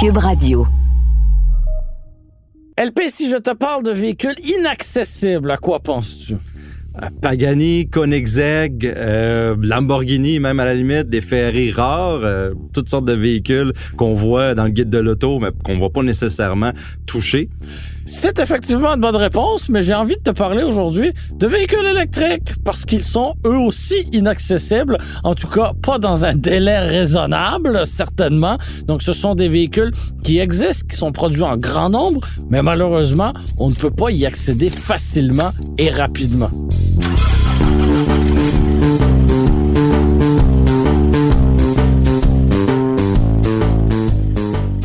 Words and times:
Cube 0.00 0.18
Radio. 0.18 0.64
LP, 2.76 3.08
si 3.08 3.28
je 3.28 3.34
te 3.34 3.52
parle 3.52 3.82
de 3.82 3.90
véhicules 3.90 4.36
inaccessibles, 4.44 5.50
à 5.50 5.56
quoi 5.56 5.80
penses-tu? 5.80 6.36
Pagani, 7.20 7.88
Koenigsegg, 7.88 8.86
euh, 8.86 9.56
Lamborghini, 9.60 10.38
même 10.38 10.60
à 10.60 10.66
la 10.66 10.74
limite, 10.74 11.08
des 11.08 11.20
Ferrari 11.20 11.72
rares, 11.72 12.24
euh, 12.24 12.54
toutes 12.72 12.88
sortes 12.88 13.06
de 13.06 13.12
véhicules 13.12 13.72
qu'on 13.96 14.14
voit 14.14 14.54
dans 14.54 14.64
le 14.64 14.70
guide 14.70 14.90
de 14.90 14.98
l'auto, 14.98 15.40
mais 15.40 15.48
qu'on 15.64 15.80
va 15.80 15.90
pas 15.90 16.04
nécessairement 16.04 16.70
toucher. 17.06 17.48
C'est 18.10 18.38
effectivement 18.38 18.94
une 18.94 19.02
bonne 19.02 19.16
réponse, 19.16 19.68
mais 19.68 19.82
j'ai 19.82 19.92
envie 19.92 20.16
de 20.16 20.22
te 20.22 20.30
parler 20.30 20.62
aujourd'hui 20.62 21.12
de 21.34 21.46
véhicules 21.46 21.84
électriques 21.84 22.54
parce 22.64 22.86
qu'ils 22.86 23.04
sont 23.04 23.34
eux 23.46 23.58
aussi 23.58 23.96
inaccessibles, 24.12 24.96
en 25.24 25.34
tout 25.34 25.46
cas 25.46 25.72
pas 25.82 25.98
dans 25.98 26.24
un 26.24 26.34
délai 26.34 26.78
raisonnable, 26.78 27.86
certainement. 27.86 28.56
Donc 28.86 29.02
ce 29.02 29.12
sont 29.12 29.34
des 29.34 29.48
véhicules 29.48 29.92
qui 30.24 30.38
existent, 30.38 30.86
qui 30.88 30.96
sont 30.96 31.12
produits 31.12 31.42
en 31.42 31.58
grand 31.58 31.90
nombre, 31.90 32.20
mais 32.48 32.62
malheureusement, 32.62 33.34
on 33.58 33.68
ne 33.68 33.74
peut 33.74 33.90
pas 33.90 34.10
y 34.10 34.24
accéder 34.24 34.70
facilement 34.70 35.50
et 35.76 35.90
rapidement. 35.90 36.50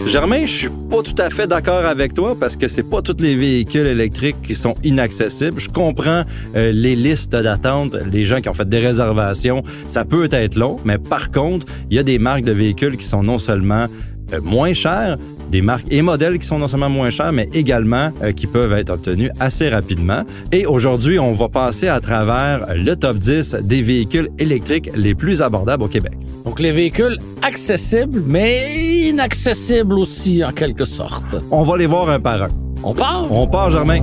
Germain, 0.07 0.45
je 0.45 0.51
suis 0.51 0.69
pas 0.69 1.01
tout 1.01 1.15
à 1.17 1.29
fait 1.29 1.47
d'accord 1.47 1.85
avec 1.85 2.13
toi 2.13 2.35
parce 2.39 2.55
que 2.55 2.67
c'est 2.67 2.87
pas 2.87 3.01
tous 3.01 3.17
les 3.19 3.35
véhicules 3.35 3.87
électriques 3.87 4.41
qui 4.43 4.53
sont 4.53 4.75
inaccessibles. 4.83 5.59
Je 5.59 5.69
comprends 5.69 6.23
euh, 6.55 6.71
les 6.71 6.95
listes 6.95 7.31
d'attente, 7.31 7.95
les 8.11 8.23
gens 8.25 8.39
qui 8.41 8.49
ont 8.49 8.53
fait 8.53 8.67
des 8.67 8.79
réservations, 8.79 9.63
ça 9.87 10.05
peut 10.05 10.27
être 10.31 10.55
long, 10.55 10.79
mais 10.85 10.97
par 10.97 11.31
contre, 11.31 11.65
il 11.89 11.95
y 11.95 11.99
a 11.99 12.03
des 12.03 12.19
marques 12.19 12.43
de 12.43 12.51
véhicules 12.51 12.97
qui 12.97 13.05
sont 13.05 13.23
non 13.23 13.39
seulement 13.39 13.87
euh, 14.33 14.41
moins 14.41 14.73
chères, 14.73 15.17
des 15.53 15.61
marques 15.61 15.85
et 15.91 16.01
modèles 16.01 16.39
qui 16.39 16.47
sont 16.47 16.57
non 16.57 16.67
seulement 16.67 16.89
moins 16.89 17.11
chers, 17.11 17.31
mais 17.31 17.47
également 17.53 18.09
euh, 18.23 18.31
qui 18.31 18.47
peuvent 18.47 18.73
être 18.73 18.89
obtenus 18.89 19.29
assez 19.39 19.69
rapidement. 19.69 20.23
Et 20.51 20.65
aujourd'hui, 20.65 21.19
on 21.19 21.33
va 21.33 21.47
passer 21.47 21.87
à 21.87 21.99
travers 21.99 22.65
le 22.75 22.95
top 22.95 23.17
10 23.17 23.57
des 23.61 23.83
véhicules 23.83 24.29
électriques 24.39 24.89
les 24.95 25.13
plus 25.13 25.43
abordables 25.43 25.83
au 25.83 25.87
Québec. 25.87 26.13
Donc 26.43 26.59
les 26.59 26.71
véhicules 26.71 27.19
accessibles, 27.43 28.23
mais 28.25 29.07
inaccessibles 29.09 29.93
aussi 29.93 30.43
en 30.43 30.51
quelque 30.51 30.85
sorte. 30.85 31.35
On 31.51 31.61
va 31.61 31.77
les 31.77 31.85
voir 31.85 32.09
un 32.09 32.19
par 32.19 32.41
un. 32.41 32.49
On 32.83 32.95
part? 32.95 33.31
On 33.31 33.45
part, 33.45 33.69
Germain. 33.69 34.01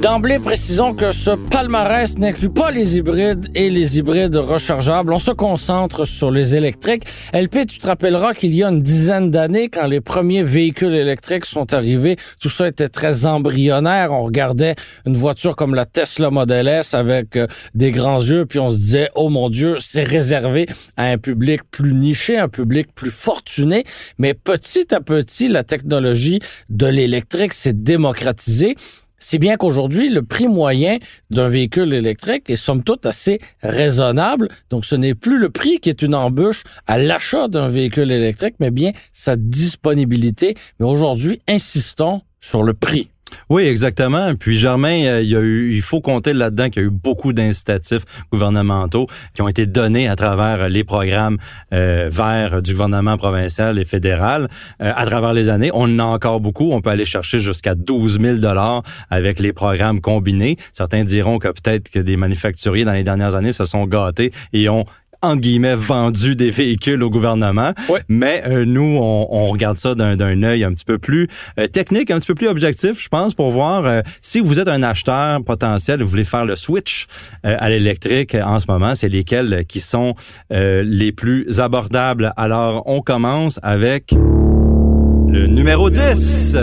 D'emblée, 0.00 0.38
précisons 0.38 0.94
que 0.94 1.12
ce 1.12 1.32
palmarès 1.32 2.16
n'inclut 2.16 2.48
pas 2.48 2.70
les 2.70 2.96
hybrides 2.96 3.48
et 3.54 3.68
les 3.68 3.98
hybrides 3.98 4.34
rechargeables. 4.34 5.12
On 5.12 5.18
se 5.18 5.30
concentre 5.30 6.06
sur 6.06 6.30
les 6.30 6.56
électriques. 6.56 7.02
LP, 7.34 7.66
tu 7.66 7.78
te 7.78 7.86
rappelleras 7.86 8.32
qu'il 8.32 8.54
y 8.54 8.64
a 8.64 8.70
une 8.70 8.80
dizaine 8.80 9.30
d'années, 9.30 9.68
quand 9.68 9.86
les 9.86 10.00
premiers 10.00 10.42
véhicules 10.42 10.94
électriques 10.94 11.44
sont 11.44 11.74
arrivés, 11.74 12.16
tout 12.40 12.48
ça 12.48 12.68
était 12.68 12.88
très 12.88 13.26
embryonnaire. 13.26 14.12
On 14.12 14.22
regardait 14.22 14.74
une 15.04 15.18
voiture 15.18 15.54
comme 15.54 15.74
la 15.74 15.84
Tesla 15.84 16.30
Model 16.30 16.66
S 16.66 16.94
avec 16.94 17.36
euh, 17.36 17.46
des 17.74 17.90
grands 17.90 18.20
yeux, 18.20 18.46
puis 18.46 18.58
on 18.58 18.70
se 18.70 18.76
disait, 18.76 19.10
oh 19.16 19.28
mon 19.28 19.50
Dieu, 19.50 19.76
c'est 19.80 20.02
réservé 20.02 20.66
à 20.96 21.10
un 21.10 21.18
public 21.18 21.60
plus 21.70 21.92
niché, 21.92 22.38
un 22.38 22.48
public 22.48 22.94
plus 22.94 23.10
fortuné. 23.10 23.84
Mais 24.16 24.32
petit 24.32 24.94
à 24.94 25.02
petit, 25.02 25.48
la 25.48 25.62
technologie 25.62 26.40
de 26.70 26.86
l'électrique 26.86 27.52
s'est 27.52 27.74
démocratisée. 27.74 28.76
Si 29.22 29.38
bien 29.38 29.56
qu'aujourd'hui, 29.56 30.08
le 30.08 30.22
prix 30.22 30.48
moyen 30.48 30.98
d'un 31.28 31.48
véhicule 31.48 31.92
électrique 31.92 32.48
est 32.48 32.56
somme 32.56 32.82
toute 32.82 33.04
assez 33.04 33.38
raisonnable. 33.62 34.48
Donc, 34.70 34.86
ce 34.86 34.96
n'est 34.96 35.14
plus 35.14 35.38
le 35.38 35.50
prix 35.50 35.78
qui 35.78 35.90
est 35.90 36.00
une 36.02 36.14
embûche 36.14 36.64
à 36.86 36.96
l'achat 36.98 37.46
d'un 37.46 37.68
véhicule 37.68 38.10
électrique, 38.10 38.54
mais 38.60 38.70
bien 38.70 38.92
sa 39.12 39.36
disponibilité. 39.36 40.54
Mais 40.80 40.86
aujourd'hui, 40.86 41.42
insistons 41.46 42.22
sur 42.40 42.62
le 42.62 42.72
prix. 42.72 43.10
Oui, 43.48 43.64
exactement. 43.64 44.34
Puis 44.34 44.58
Germain, 44.58 45.04
euh, 45.04 45.22
il, 45.22 45.28
y 45.28 45.36
a 45.36 45.40
eu, 45.40 45.72
il 45.72 45.82
faut 45.82 46.00
compter 46.00 46.32
là-dedans 46.32 46.70
qu'il 46.70 46.82
y 46.82 46.84
a 46.84 46.88
eu 46.88 46.90
beaucoup 46.90 47.32
d'incitatifs 47.32 48.04
gouvernementaux 48.32 49.06
qui 49.34 49.42
ont 49.42 49.48
été 49.48 49.66
donnés 49.66 50.08
à 50.08 50.16
travers 50.16 50.68
les 50.68 50.84
programmes 50.84 51.38
euh, 51.72 52.08
verts 52.10 52.62
du 52.62 52.72
gouvernement 52.72 53.16
provincial 53.16 53.78
et 53.78 53.84
fédéral 53.84 54.48
euh, 54.82 54.92
à 54.94 55.06
travers 55.06 55.32
les 55.32 55.48
années. 55.48 55.70
On 55.74 55.84
en 55.84 55.98
a 55.98 56.04
encore 56.04 56.40
beaucoup. 56.40 56.72
On 56.72 56.80
peut 56.80 56.90
aller 56.90 57.04
chercher 57.04 57.40
jusqu'à 57.40 57.74
12 57.74 58.20
000 58.20 58.36
dollars 58.38 58.82
avec 59.10 59.40
les 59.40 59.52
programmes 59.52 60.00
combinés. 60.00 60.56
Certains 60.72 61.04
diront 61.04 61.38
que 61.38 61.48
peut-être 61.48 61.90
que 61.90 61.98
des 61.98 62.16
manufacturiers 62.16 62.84
dans 62.84 62.92
les 62.92 63.04
dernières 63.04 63.34
années 63.34 63.52
se 63.52 63.64
sont 63.64 63.86
gâtés 63.86 64.32
et 64.52 64.68
ont 64.68 64.84
en 65.22 65.36
guillemets 65.36 65.74
vendu 65.74 66.34
des 66.36 66.50
véhicules 66.50 67.02
au 67.02 67.10
gouvernement. 67.10 67.72
Mais 68.08 68.42
euh, 68.46 68.64
nous, 68.64 68.98
on, 69.00 69.28
on, 69.30 69.48
regarde 69.48 69.76
ça 69.76 69.94
d'un 69.94 70.42
œil 70.42 70.64
un 70.64 70.72
petit 70.72 70.84
peu 70.84 70.98
plus 70.98 71.28
euh, 71.58 71.66
technique, 71.66 72.10
un 72.10 72.18
petit 72.18 72.28
peu 72.28 72.34
plus 72.34 72.48
objectif, 72.48 73.00
je 73.00 73.08
pense, 73.08 73.34
pour 73.34 73.50
voir 73.50 73.84
euh, 73.84 74.00
si 74.22 74.40
vous 74.40 74.60
êtes 74.60 74.68
un 74.68 74.82
acheteur 74.82 75.42
potentiel, 75.44 76.02
vous 76.02 76.08
voulez 76.08 76.24
faire 76.24 76.44
le 76.44 76.56
switch 76.56 77.06
à 77.42 77.68
l'électrique 77.68 78.34
en 78.34 78.58
ce 78.58 78.66
moment, 78.68 78.94
c'est 78.94 79.08
lesquels 79.08 79.64
qui 79.66 79.80
sont 79.80 80.14
les 80.50 81.12
plus 81.12 81.60
abordables. 81.60 82.32
Alors, 82.36 82.82
on 82.86 83.00
commence 83.00 83.58
avec 83.62 84.12
le 84.12 85.46
numéro 85.46 85.90
10. 85.90 86.56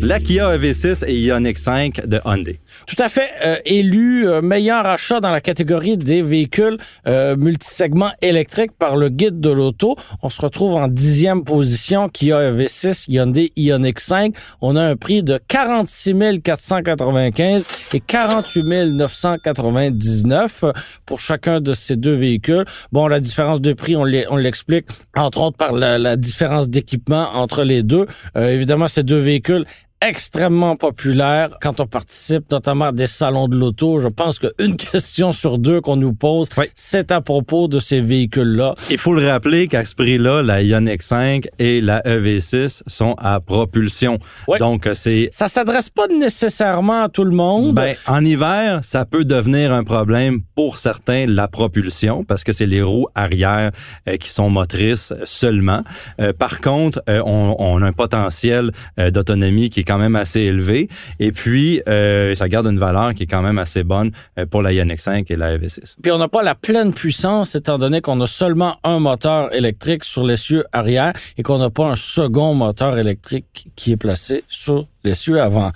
La 0.00 0.20
Kia 0.20 0.56
EV6 0.56 1.04
et 1.06 1.18
Ioniq 1.18 1.58
5 1.58 2.06
de 2.06 2.20
Hyundai. 2.24 2.60
Tout 2.86 2.96
à 2.98 3.08
fait. 3.08 3.30
Euh, 3.44 3.56
élu 3.64 4.28
euh, 4.28 4.40
meilleur 4.42 4.86
achat 4.86 5.20
dans 5.20 5.32
la 5.32 5.40
catégorie 5.40 5.96
des 5.96 6.22
véhicules 6.22 6.78
euh, 7.06 7.36
multisegments 7.36 8.12
électriques 8.22 8.72
par 8.78 8.96
le 8.96 9.08
guide 9.08 9.40
de 9.40 9.50
l'auto. 9.50 9.96
On 10.22 10.28
se 10.28 10.40
retrouve 10.40 10.74
en 10.74 10.88
dixième 10.88 11.44
position. 11.44 12.08
Kia 12.08 12.52
EV6, 12.52 13.06
Hyundai 13.08 13.52
Ioniq 13.56 14.00
5. 14.00 14.34
On 14.60 14.76
a 14.76 14.82
un 14.82 14.96
prix 14.96 15.22
de 15.22 15.40
46 15.48 16.14
495 16.42 17.66
et 17.94 18.00
48 18.00 18.64
999 18.92 20.64
pour 21.06 21.20
chacun 21.20 21.60
de 21.60 21.74
ces 21.74 21.96
deux 21.96 22.14
véhicules. 22.14 22.64
Bon, 22.92 23.08
la 23.08 23.20
différence 23.20 23.60
de 23.60 23.72
prix, 23.72 23.96
on 23.96 24.04
l'explique 24.04 24.86
entre 25.16 25.42
autres 25.42 25.56
par 25.56 25.72
la, 25.72 25.98
la 25.98 26.16
différence 26.16 26.68
d'équipement 26.68 27.28
entre 27.34 27.64
les 27.64 27.82
deux. 27.82 28.06
Euh, 28.36 28.50
évidemment, 28.50 28.88
ces 28.88 29.02
deux 29.02 29.18
véhicules 29.18 29.64
extrêmement 30.00 30.76
populaire 30.76 31.50
quand 31.60 31.80
on 31.80 31.86
participe 31.86 32.50
notamment 32.50 32.86
à 32.86 32.92
des 32.92 33.06
salons 33.06 33.48
de 33.48 33.56
l'auto. 33.56 33.98
Je 33.98 34.08
pense 34.08 34.38
qu'une 34.38 34.76
question 34.92 35.32
sur 35.32 35.58
deux 35.58 35.80
qu'on 35.80 35.96
nous 35.96 36.12
pose, 36.12 36.48
c'est 36.74 37.10
à 37.10 37.20
propos 37.20 37.68
de 37.68 37.78
ces 37.78 38.00
véhicules-là. 38.00 38.74
Il 38.90 38.98
faut 38.98 39.14
le 39.14 39.26
rappeler 39.26 39.68
qu'à 39.68 39.84
ce 39.84 39.94
prix-là, 39.94 40.42
la 40.42 40.62
Ioniq 40.62 41.02
5 41.02 41.48
et 41.58 41.80
la 41.80 42.00
EV6 42.02 42.82
sont 42.86 43.14
à 43.18 43.40
propulsion. 43.40 44.18
Donc, 44.58 44.88
c'est... 44.94 45.28
Ça 45.32 45.48
s'adresse 45.48 45.90
pas 45.90 46.06
nécessairement 46.06 47.02
à 47.02 47.08
tout 47.08 47.24
le 47.24 47.34
monde. 47.34 47.74
Ben, 47.74 47.94
en 48.06 48.24
hiver, 48.24 48.80
ça 48.82 49.04
peut 49.04 49.24
devenir 49.24 49.72
un 49.72 49.84
problème 49.84 50.40
pour 50.54 50.78
certains, 50.78 51.26
la 51.26 51.48
propulsion, 51.48 52.22
parce 52.24 52.44
que 52.44 52.52
c'est 52.52 52.66
les 52.66 52.82
roues 52.82 53.06
arrière 53.14 53.70
euh, 54.08 54.16
qui 54.16 54.30
sont 54.30 54.50
motrices 54.50 55.12
seulement. 55.24 55.82
Euh, 56.20 56.32
par 56.32 56.60
contre, 56.60 57.02
euh, 57.08 57.22
on, 57.24 57.56
on, 57.58 57.82
a 57.82 57.86
un 57.86 57.92
potentiel 57.92 58.72
d'autonomie 58.98 59.70
qui 59.70 59.80
est 59.80 59.87
quand 59.88 59.98
même 59.98 60.16
assez 60.16 60.40
élevé. 60.40 60.88
Et 61.18 61.32
puis, 61.32 61.82
euh, 61.88 62.34
ça 62.34 62.48
garde 62.48 62.66
une 62.66 62.78
valeur 62.78 63.14
qui 63.14 63.22
est 63.22 63.26
quand 63.26 63.42
même 63.42 63.58
assez 63.58 63.82
bonne 63.82 64.12
euh, 64.38 64.44
pour 64.44 64.62
la 64.62 64.72
Ioniq 64.72 65.00
5 65.00 65.30
et 65.30 65.36
la 65.36 65.56
EV6. 65.56 65.96
Puis 66.02 66.12
on 66.12 66.18
n'a 66.18 66.28
pas 66.28 66.42
la 66.42 66.54
pleine 66.54 66.92
puissance 66.92 67.54
étant 67.54 67.78
donné 67.78 68.02
qu'on 68.02 68.20
a 68.20 68.26
seulement 68.26 68.76
un 68.84 69.00
moteur 69.00 69.54
électrique 69.54 70.04
sur 70.04 70.24
l'essieu 70.24 70.64
arrière 70.72 71.14
et 71.38 71.42
qu'on 71.42 71.58
n'a 71.58 71.70
pas 71.70 71.86
un 71.86 71.96
second 71.96 72.54
moteur 72.54 72.98
électrique 72.98 73.68
qui 73.76 73.92
est 73.92 73.96
placé 73.96 74.44
sur 74.48 74.86
l'essieu 75.04 75.40
avant. 75.40 75.72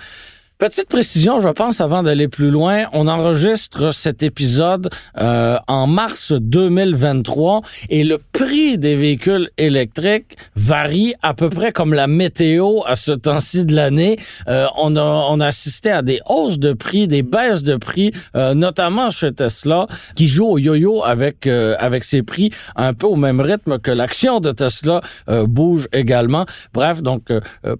Petite 0.62 0.88
précision, 0.88 1.40
je 1.40 1.48
pense, 1.48 1.80
avant 1.80 2.04
d'aller 2.04 2.28
plus 2.28 2.48
loin, 2.48 2.84
on 2.92 3.08
enregistre 3.08 3.92
cet 3.92 4.22
épisode 4.22 4.90
euh, 5.18 5.58
en 5.66 5.88
mars 5.88 6.32
2023 6.32 7.62
et 7.88 8.04
le 8.04 8.18
prix 8.18 8.78
des 8.78 8.94
véhicules 8.94 9.50
électriques 9.58 10.36
varie 10.54 11.14
à 11.20 11.34
peu 11.34 11.48
près 11.48 11.72
comme 11.72 11.92
la 11.94 12.06
météo 12.06 12.78
à 12.86 12.94
ce 12.94 13.10
temps-ci 13.10 13.64
de 13.64 13.74
l'année. 13.74 14.16
Euh, 14.46 14.68
on, 14.76 14.94
a, 14.94 15.44
assisté 15.44 15.90
à 15.90 16.02
des 16.02 16.20
hausses 16.28 16.60
de 16.60 16.72
prix, 16.72 17.08
des 17.08 17.24
baisses 17.24 17.64
de 17.64 17.74
prix, 17.74 18.12
euh, 18.36 18.54
notamment 18.54 19.10
chez 19.10 19.32
Tesla, 19.32 19.88
qui 20.14 20.28
joue 20.28 20.46
au 20.46 20.58
yo-yo 20.58 21.02
avec 21.02 21.48
avec 21.48 22.04
ses 22.04 22.22
prix 22.22 22.50
un 22.76 22.94
peu 22.94 23.08
au 23.08 23.16
même 23.16 23.40
rythme 23.40 23.80
que 23.80 23.90
l'action 23.90 24.38
de 24.38 24.52
Tesla 24.52 25.00
bouge 25.26 25.88
également. 25.92 26.46
Bref, 26.72 27.02
donc 27.02 27.32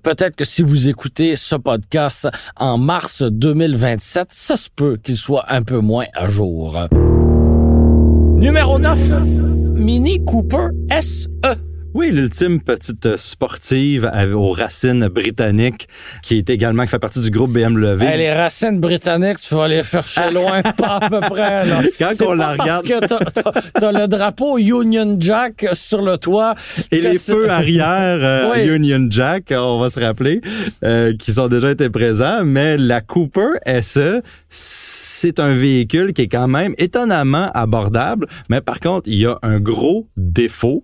peut-être 0.03 0.35
que 0.35 0.45
si 0.45 0.62
vous 0.62 0.89
écoutez 0.89 1.37
ce 1.37 1.55
podcast 1.55 2.29
en 2.56 2.72
en 2.73 2.79
mars 2.79 3.23
2027, 3.23 4.29
ça 4.31 4.57
se 4.57 4.71
peut 4.75 4.97
qu'il 4.97 5.19
soit 5.19 5.45
un 5.49 5.61
peu 5.61 5.81
moins 5.81 6.07
à 6.15 6.27
jour. 6.27 6.79
Numéro 8.37 8.79
9, 8.79 8.99
Mini 9.75 10.25
Cooper 10.25 10.69
SE. 11.03 11.29
Oui, 11.94 12.11
l'ultime 12.11 12.61
petite 12.61 13.17
sportive 13.17 14.11
aux 14.35 14.50
racines 14.50 15.09
britanniques, 15.09 15.89
qui 16.23 16.39
est 16.39 16.49
également 16.49 16.85
qui 16.85 16.91
fait 16.91 16.99
partie 16.99 17.21
du 17.21 17.31
groupe 17.31 17.53
BMW. 17.53 18.17
les 18.17 18.33
racines 18.33 18.81
britanniques, 18.81 19.41
tu 19.41 19.55
vas 19.55 19.69
les 19.69 19.83
chercher 19.83 20.31
loin, 20.33 20.62
pas 20.62 20.99
à 21.03 21.11
peu 21.11 21.21
près. 21.21 21.67
Là. 21.67 21.83
Quand 21.99 22.12
on 22.27 22.35
la 22.35 22.53
regarde, 22.53 22.87
parce 22.87 23.33
que 23.33 23.79
t'as, 23.79 23.93
le 23.93 24.06
drapeau 24.06 24.59
Union 24.59 25.17
Jack 25.19 25.67
sur 25.75 26.03
le 26.03 26.17
toit 26.17 26.55
et 26.91 27.00
les 27.00 27.19
feux 27.19 27.50
arrière 27.50 28.19
euh, 28.23 28.77
Union 28.77 29.06
Jack, 29.11 29.53
on 29.55 29.79
va 29.79 29.91
se 29.91 30.00
rappeler, 30.00 30.41
euh, 30.85 31.15
qui 31.19 31.33
sont 31.33 31.49
déjà 31.49 31.71
été 31.71 31.91
présents. 31.91 32.43
Mais 32.44 32.79
la 32.79 33.00
Cooper 33.00 33.59
SE 33.83 34.23
c'est 35.23 35.39
un 35.39 35.55
véhicule 35.55 36.15
qui 36.15 36.23
est 36.23 36.29
quand 36.29 36.49
même 36.49 36.75
étonnamment 36.79 37.49
abordable, 37.55 38.27
mais 38.49 38.61
par 38.61 38.81
contre, 38.81 39.09
il 39.09 39.21
y 39.21 39.27
a 39.27 39.39
un 39.43 39.61
gros 39.61 40.09
défaut 40.17 40.83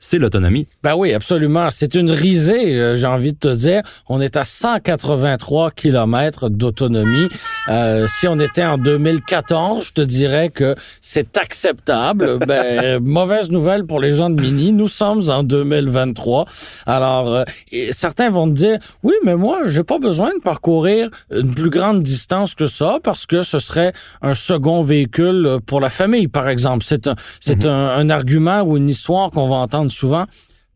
c'est 0.00 0.18
l'autonomie. 0.18 0.68
Ben 0.84 0.94
oui, 0.94 1.12
absolument. 1.12 1.68
C'est 1.70 1.96
une 1.96 2.12
risée, 2.12 2.76
euh, 2.76 2.94
j'ai 2.94 3.06
envie 3.06 3.32
de 3.32 3.38
te 3.38 3.52
dire. 3.52 3.82
On 4.08 4.20
est 4.20 4.36
à 4.36 4.44
183 4.44 5.72
km 5.72 6.48
d'autonomie. 6.48 7.28
Euh, 7.68 8.06
si 8.08 8.28
on 8.28 8.38
était 8.38 8.64
en 8.64 8.78
2014, 8.78 9.86
je 9.86 9.92
te 9.92 10.00
dirais 10.00 10.50
que 10.50 10.76
c'est 11.00 11.36
acceptable. 11.36 12.38
ben, 12.46 13.02
mauvaise 13.02 13.50
nouvelle 13.50 13.86
pour 13.86 13.98
les 13.98 14.12
gens 14.12 14.30
de 14.30 14.40
Mini. 14.40 14.72
Nous 14.72 14.86
sommes 14.86 15.28
en 15.30 15.42
2023. 15.42 16.46
Alors, 16.86 17.34
euh, 17.34 17.44
certains 17.90 18.30
vont 18.30 18.48
te 18.48 18.54
dire, 18.54 18.78
oui, 19.02 19.14
mais 19.24 19.34
moi, 19.34 19.62
j'ai 19.66 19.82
pas 19.82 19.98
besoin 19.98 20.30
de 20.32 20.40
parcourir 20.40 21.10
une 21.32 21.54
plus 21.54 21.70
grande 21.70 22.04
distance 22.04 22.54
que 22.54 22.66
ça 22.66 22.98
parce 23.02 23.26
que 23.26 23.42
ce 23.42 23.58
serait 23.58 23.92
un 24.22 24.34
second 24.34 24.82
véhicule 24.82 25.58
pour 25.66 25.80
la 25.80 25.90
famille, 25.90 26.28
par 26.28 26.48
exemple. 26.48 26.84
C'est 26.86 27.08
un, 27.08 27.16
c'est 27.40 27.64
mhm. 27.64 27.70
un, 27.70 27.88
un 27.96 28.10
argument 28.10 28.62
ou 28.62 28.76
une 28.76 28.88
histoire 28.88 29.32
qu'on 29.32 29.48
va 29.48 29.56
entendre 29.56 29.87
souvent. 29.90 30.26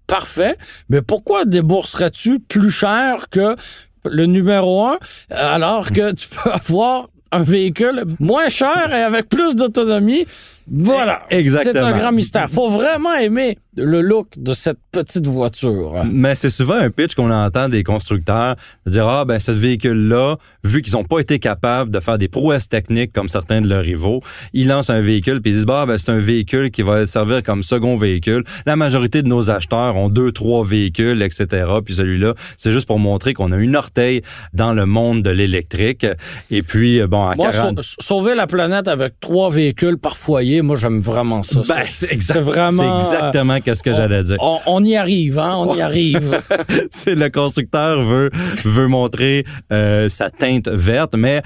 Parfait, 0.07 0.57
mais 0.89 1.01
pourquoi 1.01 1.45
débourserais-tu 1.45 2.41
plus 2.41 2.71
cher 2.71 3.29
que 3.31 3.57
le 4.05 4.27
numéro 4.27 4.85
un 4.85 4.99
alors 5.31 5.91
que 5.91 6.13
tu 6.13 6.29
peux 6.29 6.51
avoir 6.53 7.09
un 7.31 7.43
véhicule 7.43 8.05
moins 8.21 8.49
cher 8.49 8.93
et 8.93 9.03
avec 9.03 9.29
plus 9.29 9.55
d'autonomie? 9.55 10.27
Voilà. 10.75 11.23
C'est 11.31 11.77
un 11.77 11.93
grand 11.93 12.13
mystère. 12.13 12.49
Faut 12.51 12.71
vraiment 12.71 13.15
aimer 13.15 13.59
le 13.77 14.01
look 14.01 14.29
de 14.37 14.53
cette 14.53 14.79
petite 14.91 15.27
voiture. 15.27 16.05
Mais 16.11 16.35
c'est 16.35 16.51
souvent 16.51 16.75
un 16.75 16.91
pitch 16.91 17.15
qu'on 17.15 17.31
entend 17.31 17.69
des 17.69 17.83
constructeurs 17.83 18.57
dire 18.87 19.09
ah 19.09 19.25
ben 19.25 19.39
ce 19.39 19.51
véhicule-là, 19.51 20.37
vu 20.65 20.83
qu'ils 20.83 20.95
n'ont 20.95 21.05
pas 21.05 21.21
été 21.21 21.39
capables 21.39 21.91
de 21.91 22.01
faire 22.01 22.19
des 22.19 22.29
prouesses 22.29 22.69
techniques 22.69 23.13
comme 23.13 23.29
certains 23.29 23.61
de 23.61 23.69
leurs 23.69 23.83
rivaux, 23.83 24.21
ils 24.53 24.69
lancent 24.69 24.91
un 24.91 25.01
véhicule 25.01 25.41
puis 25.41 25.53
ils 25.53 25.57
disent 25.57 25.67
bah 25.67 25.85
ben 25.87 25.97
c'est 25.97 26.11
un 26.11 26.21
véhicule 26.21 26.71
qui 26.71 26.83
va 26.83 27.07
servir 27.07 27.43
comme 27.43 27.63
second 27.63 27.97
véhicule. 27.97 28.45
La 28.67 28.77
majorité 28.77 29.23
de 29.23 29.29
nos 29.29 29.51
acheteurs 29.51 29.97
ont 29.97 30.09
deux 30.09 30.33
trois 30.33 30.65
véhicules 30.65 31.23
etc. 31.23 31.67
Puis 31.85 31.95
celui-là 31.95 32.35
c'est 32.57 32.73
juste 32.73 32.87
pour 32.87 32.99
montrer 32.99 33.35
qu'on 33.35 33.53
a 33.53 33.57
une 33.57 33.77
orteil 33.77 34.23
dans 34.53 34.73
le 34.75 34.87
monde 34.87 35.23
de 35.23 35.31
l'électrique. 35.31 36.07
Et 36.51 36.63
puis 36.63 37.01
bon 37.07 37.27
à 37.27 37.37
moi, 37.37 37.51
sauver 37.81 38.35
la 38.35 38.47
planète 38.47 38.89
avec 38.89 39.19
trois 39.21 39.51
véhicules 39.51 39.99
par 39.99 40.17
foyer, 40.17 40.62
moi 40.63 40.77
j'aime 40.77 41.01
vraiment 41.01 41.43
ça. 41.43 41.63
Ben, 41.69 41.85
c'est 41.91 42.41
vraiment 42.41 42.99
exactement 42.99 43.61
qu'est-ce 43.61 43.83
que 43.83 43.95
j'allais 43.95 44.23
dire. 44.23 44.37
On, 44.67 44.85
y 44.85 44.97
arrive, 44.97 45.39
hein, 45.39 45.55
on 45.57 45.75
y 45.75 45.81
arrive. 45.81 46.41
c'est 46.91 47.15
le 47.15 47.31
constructeur 47.31 48.05
veut 48.05 48.31
veut 48.65 48.87
montrer 48.87 49.45
euh, 49.73 50.09
sa 50.09 50.31
teinte 50.31 50.69
verte, 50.69 51.15
mais 51.17 51.43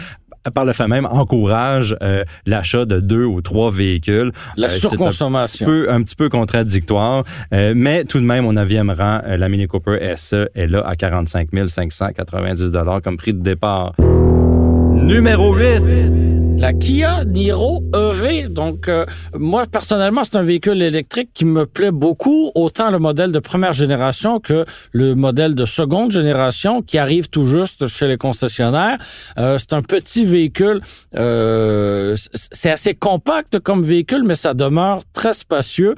par 0.54 0.64
le 0.64 0.72
fait 0.72 0.86
même 0.86 1.06
encourage 1.06 1.96
euh, 2.02 2.22
l'achat 2.46 2.84
de 2.84 3.00
deux 3.00 3.24
ou 3.24 3.40
trois 3.40 3.72
véhicules. 3.72 4.30
La 4.56 4.68
euh, 4.68 4.70
surconsommation. 4.70 5.66
Un 5.66 5.70
petit, 5.70 5.86
peu, 5.86 5.92
un 5.92 6.02
petit 6.02 6.14
peu 6.14 6.28
contradictoire, 6.28 7.24
mais 7.52 8.04
tout 8.04 8.18
de 8.18 8.24
même, 8.24 8.46
au 8.46 8.52
neuvième 8.52 8.90
rang, 8.90 9.20
la 9.26 9.48
Mini 9.48 9.66
Cooper 9.66 10.14
SE 10.16 10.48
est 10.54 10.66
là 10.68 10.86
à 10.86 10.94
45 10.94 11.48
590 11.66 12.70
dollars 12.70 13.02
comme 13.02 13.16
prix 13.16 13.34
de 13.34 13.42
départ. 13.42 13.94
Numéro 13.98 15.54
8 15.54 16.25
la 16.58 16.72
Kia 16.72 17.24
Niro 17.24 17.82
EV. 17.94 18.48
Donc, 18.48 18.88
euh, 18.88 19.04
moi, 19.34 19.66
personnellement, 19.66 20.22
c'est 20.24 20.36
un 20.36 20.42
véhicule 20.42 20.82
électrique 20.82 21.30
qui 21.34 21.44
me 21.44 21.66
plaît 21.66 21.90
beaucoup, 21.90 22.50
autant 22.54 22.90
le 22.90 22.98
modèle 22.98 23.32
de 23.32 23.38
première 23.38 23.72
génération 23.72 24.40
que 24.40 24.64
le 24.92 25.14
modèle 25.14 25.54
de 25.54 25.64
seconde 25.66 26.10
génération 26.10 26.82
qui 26.82 26.98
arrive 26.98 27.28
tout 27.28 27.46
juste 27.46 27.86
chez 27.86 28.06
les 28.08 28.16
concessionnaires. 28.16 28.98
Euh, 29.38 29.58
c'est 29.58 29.74
un 29.74 29.82
petit 29.82 30.24
véhicule, 30.24 30.80
euh, 31.16 32.16
c'est 32.34 32.70
assez 32.70 32.94
compact 32.94 33.58
comme 33.58 33.82
véhicule, 33.82 34.22
mais 34.24 34.34
ça 34.34 34.54
demeure 34.54 35.02
très 35.12 35.34
spacieux. 35.34 35.94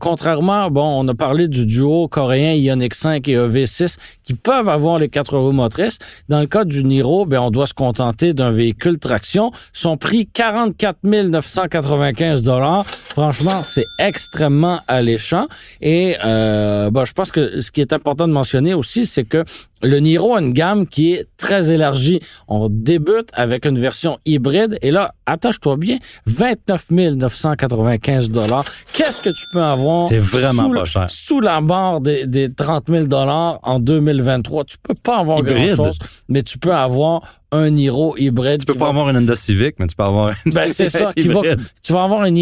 contrairement, 0.00 0.70
bon, 0.70 1.04
on 1.04 1.08
a 1.08 1.14
parlé 1.14 1.48
du 1.48 1.66
duo 1.66 2.08
coréen 2.08 2.54
Ioniq 2.54 2.94
5 2.94 3.28
et 3.28 3.36
EV6 3.36 3.96
qui 4.28 4.34
peuvent 4.34 4.68
avoir 4.68 4.98
les 4.98 5.08
quatre 5.08 5.38
roues 5.38 5.52
motrices. 5.52 5.96
Dans 6.28 6.40
le 6.40 6.46
cas 6.46 6.66
du 6.66 6.84
Niro, 6.84 7.24
ben, 7.24 7.40
on 7.40 7.50
doit 7.50 7.66
se 7.66 7.72
contenter 7.72 8.34
d'un 8.34 8.50
véhicule 8.50 8.98
traction. 8.98 9.52
Son 9.72 9.96
prix 9.96 10.26
44 10.26 10.98
995 11.02 12.42
dollars. 12.42 12.84
Franchement, 12.84 13.62
c'est 13.62 13.86
extrêmement 13.98 14.80
alléchant. 14.86 15.46
Et 15.80 16.16
euh, 16.26 16.90
bon, 16.90 17.06
je 17.06 17.14
pense 17.14 17.32
que 17.32 17.62
ce 17.62 17.70
qui 17.70 17.80
est 17.80 17.94
important 17.94 18.28
de 18.28 18.34
mentionner 18.34 18.74
aussi, 18.74 19.06
c'est 19.06 19.24
que 19.24 19.44
le 19.82 19.98
Niro 20.00 20.34
a 20.34 20.40
une 20.40 20.52
gamme 20.52 20.86
qui 20.86 21.12
est 21.14 21.26
très 21.36 21.70
élargie. 21.70 22.20
On 22.48 22.68
débute 22.68 23.30
avec 23.32 23.64
une 23.64 23.78
version 23.78 24.18
hybride 24.26 24.78
et 24.82 24.90
là, 24.90 25.14
attache-toi 25.26 25.76
bien, 25.76 25.98
29 26.26 26.90
995 26.90 28.30
dollars. 28.30 28.64
Qu'est-ce 28.92 29.22
que 29.22 29.30
tu 29.30 29.44
peux 29.52 29.62
avoir 29.62 30.08
C'est 30.08 30.18
vraiment 30.18 30.68
sous, 30.68 30.74
pas 30.74 30.84
cher. 30.84 31.06
Sous 31.08 31.40
la 31.40 31.60
barre 31.60 32.00
des, 32.00 32.26
des 32.26 32.52
30 32.52 32.84
000 32.88 33.04
dollars 33.06 33.60
en 33.62 33.78
2023, 34.18 34.64
tu 34.64 34.76
peux 34.82 34.94
pas 34.94 35.18
avoir 35.18 35.42
grand-chose, 35.42 35.98
mais 36.28 36.42
tu 36.42 36.58
peux 36.58 36.74
avoir 36.74 37.22
un 37.50 37.70
Niro 37.70 38.16
hybride. 38.16 38.60
Tu 38.60 38.66
peux 38.66 38.74
pas 38.74 38.88
avoir 38.88 39.08
une 39.08 39.16
Honda 39.16 39.34
Civic, 39.34 39.76
mais 39.78 39.86
tu 39.86 39.96
peux 39.96 40.04
avoir 40.04 40.34
une 40.44 40.52
ben, 40.52 40.68
c'est 40.68 40.88
ça. 40.88 41.12
Qui 41.14 41.28
va, 41.28 41.40
tu 41.82 41.92
vas 41.92 42.04
avoir 42.04 42.22
un 42.22 42.34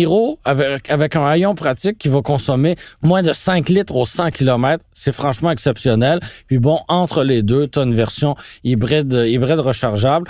avec, 0.44 0.90
avec 0.90 1.16
un 1.16 1.26
rayon 1.26 1.54
pratique 1.54 1.98
qui 1.98 2.08
va 2.08 2.22
consommer 2.22 2.76
moins 3.02 3.22
de 3.22 3.32
5 3.32 3.68
litres 3.68 3.96
au 3.96 4.04
100 4.04 4.30
km. 4.30 4.82
C'est 4.92 5.12
franchement 5.12 5.50
exceptionnel. 5.50 6.20
Puis 6.48 6.58
bon, 6.58 6.80
entre 6.88 7.22
les 7.22 7.42
deux, 7.42 7.68
tu 7.68 7.78
as 7.78 7.82
une 7.82 7.94
version 7.94 8.34
hybride, 8.64 9.12
hybride 9.12 9.60
rechargeable 9.60 10.28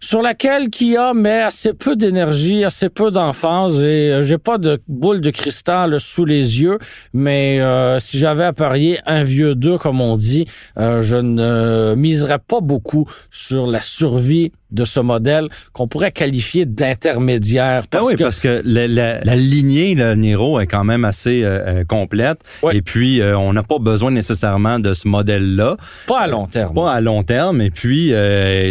sur 0.00 0.22
laquelle 0.22 0.70
Kia 0.70 1.12
met 1.12 1.42
assez 1.42 1.74
peu 1.74 1.94
d'énergie, 1.94 2.64
assez 2.64 2.88
peu 2.88 3.10
d'enfance 3.10 3.80
et 3.80 4.10
euh, 4.10 4.22
j'ai 4.22 4.38
pas 4.38 4.56
de 4.56 4.80
boule 4.88 5.20
de 5.20 5.30
cristal 5.30 6.00
sous 6.00 6.24
les 6.24 6.62
yeux, 6.62 6.78
mais 7.12 7.60
euh, 7.60 7.98
si 7.98 8.18
j'avais 8.18 8.44
à 8.44 8.54
parier 8.54 8.98
un 9.04 9.24
vieux 9.24 9.54
deux 9.54 9.76
comme 9.76 10.00
on 10.00 10.16
dit, 10.16 10.46
euh, 10.78 11.02
je 11.02 11.16
ne 11.16 11.94
miserais 11.96 12.38
pas 12.38 12.60
beaucoup 12.60 13.04
sur 13.30 13.66
la 13.66 13.80
survie 13.80 14.52
de 14.72 14.84
ce 14.84 15.00
modèle 15.00 15.48
qu'on 15.72 15.88
pourrait 15.88 16.12
qualifier 16.12 16.66
d'intermédiaire. 16.66 17.84
Ah 17.92 18.00
oui, 18.04 18.14
parce 18.18 18.40
que 18.40 18.62
la, 18.64 18.86
la, 18.86 19.36
lignée 19.36 19.94
le 19.94 20.14
Niro 20.14 20.60
est 20.60 20.66
quand 20.66 20.84
même 20.84 21.04
assez 21.04 21.42
euh, 21.42 21.80
euh, 21.80 21.84
complète. 21.84 22.40
Et 22.72 22.82
puis, 22.82 23.20
euh, 23.20 23.36
on 23.36 23.52
n'a 23.52 23.62
pas 23.62 23.78
besoin 23.78 24.10
nécessairement 24.10 24.78
de 24.78 24.92
ce 24.92 25.08
modèle-là. 25.08 25.76
Pas 26.06 26.20
à 26.20 26.26
long 26.26 26.46
terme. 26.46 26.74
Pas 26.74 26.92
à 26.92 27.00
long 27.00 27.22
terme. 27.22 27.60
Et 27.60 27.70
puis, 27.70 28.12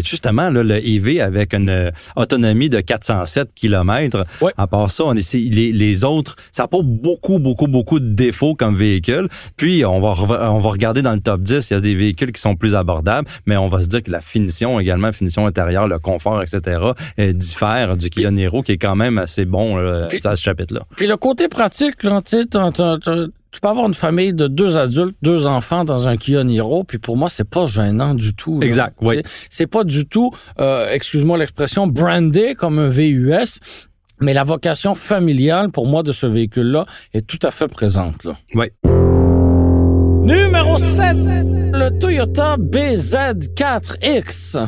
justement, 0.04 0.50
là, 0.50 0.64
le 0.64 0.86
EV 0.86 1.22
avec 1.22 1.54
une 1.54 1.92
autonomie 2.16 2.70
de 2.70 2.80
407 2.80 3.50
km. 3.56 4.26
À 4.58 4.68
part 4.68 4.92
ça, 4.92 5.04
on 5.06 5.16
est, 5.16 5.34
les, 5.34 5.72
les 5.72 6.04
autres, 6.04 6.36
ça 6.52 6.64
n'a 6.64 6.68
pas 6.68 6.82
beaucoup, 6.82 7.40
beaucoup, 7.40 7.68
beaucoup 7.68 8.00
de 8.00 8.14
défauts 8.14 8.56
comme 8.56 8.76
véhicule. 8.76 9.28
Puis, 9.58 9.86
on 9.86 10.00
va, 10.00 10.52
on 10.52 10.60
va 10.60 10.70
regarder 10.70 11.02
dans 11.02 11.14
le 11.14 11.20
top 11.20 11.42
10, 11.42 11.70
il 11.70 11.74
y 11.74 11.78
a 11.78 11.82
des 11.82 11.96
véhicules 11.96 12.32
qui 12.32 12.42
sont 12.42 12.56
plus 12.56 12.76
abordables, 12.76 13.28
mais 13.46 13.58
on 13.58 13.68
va 13.68 13.82
se 13.82 13.88
dire 13.88 14.04
que 14.04 14.12
la 14.12 14.22
finition 14.22 14.80
également, 14.80 15.12
finition 15.12 15.46
intérieure, 15.46 15.88
le 15.90 16.00
confort, 16.00 16.42
etc., 16.42 16.80
euh, 17.20 17.34
diffère 17.34 17.98
du 17.98 18.10
Kia 18.10 18.32
Niro, 18.32 18.64
qui 18.64 18.74
est 18.74 18.78
quand 18.78 18.96
même 18.96 19.18
assez 19.18 19.46
bon 19.46 19.78
à 19.78 20.36
ce 20.36 20.42
chapitre-là. 20.42 20.82
Puis 20.96 21.08
le 21.08 21.18
côté 21.18 21.48
pratique, 21.48 22.04
là, 22.04 22.22
tu 22.22 22.38
tu 23.52 23.60
peux 23.62 23.68
avoir 23.68 23.88
une 23.88 23.94
famille 23.94 24.34
de 24.34 24.48
deux 24.48 24.78
adultes, 24.78 25.16
deux 25.22 25.46
enfants 25.48 25.84
dans 25.84 26.08
un 26.08 26.18
Kia 26.18 26.44
Niro, 26.44 26.84
puis 26.84 27.00
pour 27.00 27.18
moi, 27.18 27.30
c'est 27.30 27.50
pas 27.50 27.66
gênant 27.66 28.14
du 28.14 28.36
tout. 28.36 28.60
exact, 28.62 28.96
oui. 29.02 29.24
C'est 29.50 29.68
pas 29.68 29.84
du 29.84 30.06
tout, 30.06 30.32
euh, 30.60 30.88
excuse-moi 30.92 31.38
l'expression, 31.38 31.88
brandé 31.88 32.56
comme 32.56 32.80
un 32.80 32.90
VUS, 32.90 33.60
mais 34.22 34.34
la 34.34 34.44
vocation 34.44 34.96
familiale, 34.96 35.72
pour 35.72 35.88
moi, 35.88 36.04
de 36.04 36.12
ce 36.12 36.28
véhicule-là 36.28 36.86
est 37.14 37.26
tout 37.26 37.40
à 37.44 37.52
fait 37.52 37.68
présente. 37.68 38.24
Là. 38.24 38.38
Oui. 38.54 38.68
Numéro 40.24 40.78
7, 40.78 41.18
le 41.74 41.90
Toyota 41.98 42.58
BZ4X. 42.58 44.60